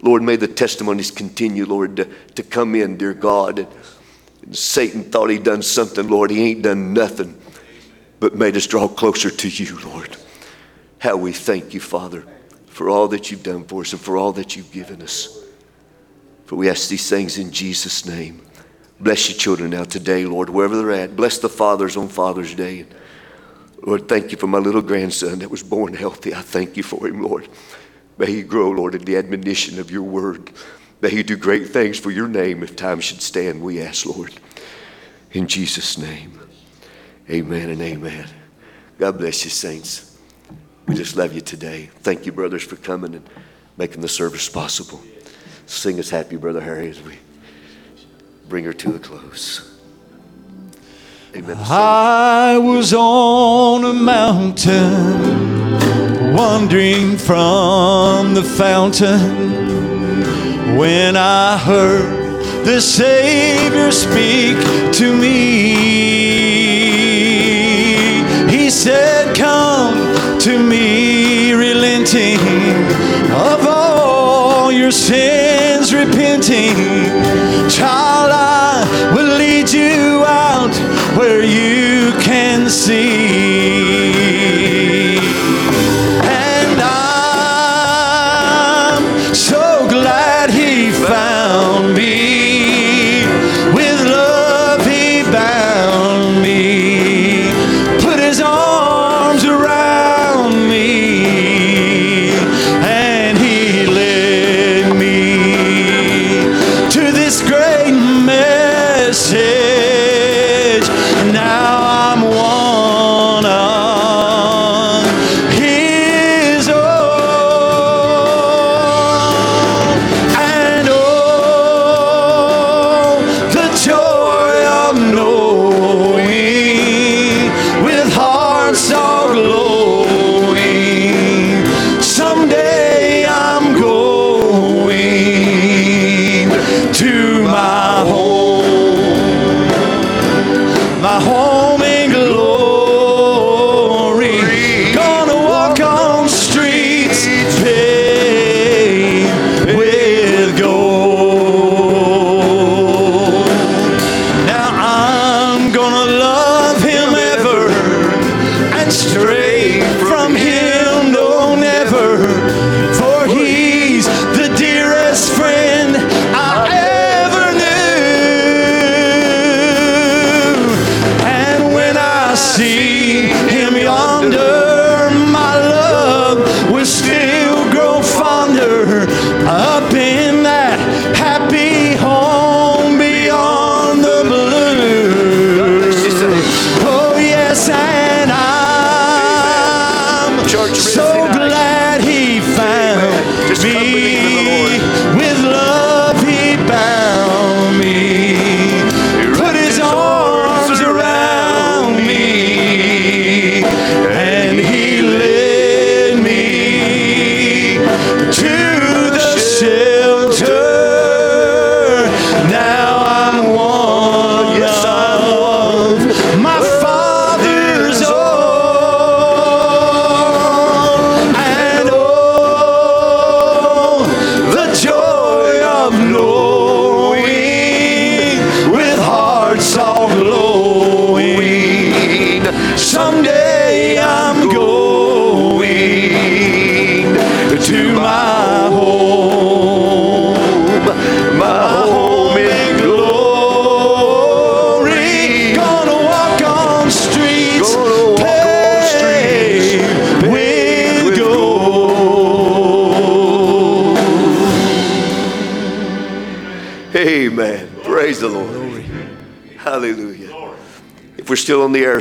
[0.02, 2.04] Lord, may the testimonies continue, Lord, to,
[2.34, 3.68] to come in, dear God.
[4.50, 6.32] Satan thought he'd done something, Lord.
[6.32, 7.40] He ain't done nothing
[8.18, 10.16] but made us draw closer to you, Lord.
[10.98, 12.26] How we thank you, Father,
[12.66, 15.44] for all that you've done for us and for all that you've given us.
[16.46, 18.44] For we ask these things in Jesus' name.
[18.98, 21.14] Bless your children now today, Lord, wherever they're at.
[21.14, 22.86] Bless the fathers on Father's Day.
[23.86, 26.34] Lord, thank you for my little grandson that was born healthy.
[26.34, 27.48] I thank you for him, Lord.
[28.18, 30.52] May he grow, Lord, in the admonition of your word.
[31.00, 34.32] May he do great things for your name if time should stand, we ask, Lord.
[35.32, 36.38] In Jesus' name,
[37.28, 38.28] amen and amen.
[38.98, 40.16] God bless you, saints.
[40.86, 41.90] We just love you today.
[42.00, 43.28] Thank you, brothers, for coming and
[43.76, 45.02] making the service possible.
[45.66, 47.18] Sing us happy, Brother Harry, as we
[48.48, 49.80] bring her to a close.
[51.34, 51.56] Amen.
[51.58, 54.72] I was on a mountain,
[56.34, 64.56] wandering from the fountain, when I heard the Savior speak
[64.94, 65.76] to me.
[68.50, 69.94] He said, Come
[70.40, 72.40] to me, relenting
[73.30, 76.74] of all your sins, repenting.
[77.70, 80.74] Child, I will lead you out
[81.16, 83.83] where you can see.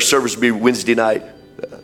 [0.04, 1.78] Service will be Wednesday night, uh,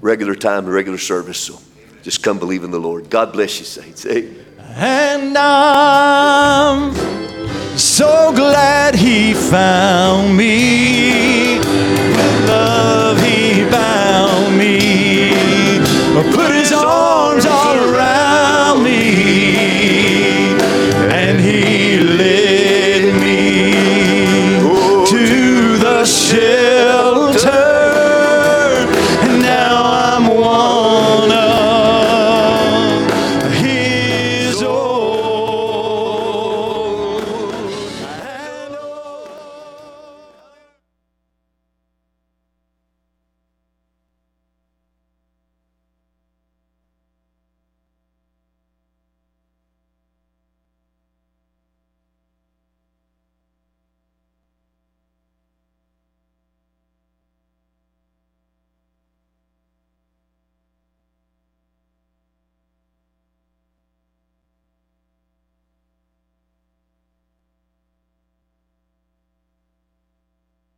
[0.00, 1.38] regular time, regular service.
[1.38, 1.60] So
[2.02, 3.08] just come believe in the Lord.
[3.10, 4.04] God bless you, saints.
[4.06, 4.44] Amen.
[4.58, 6.94] And I'm
[7.78, 10.95] so glad he found me.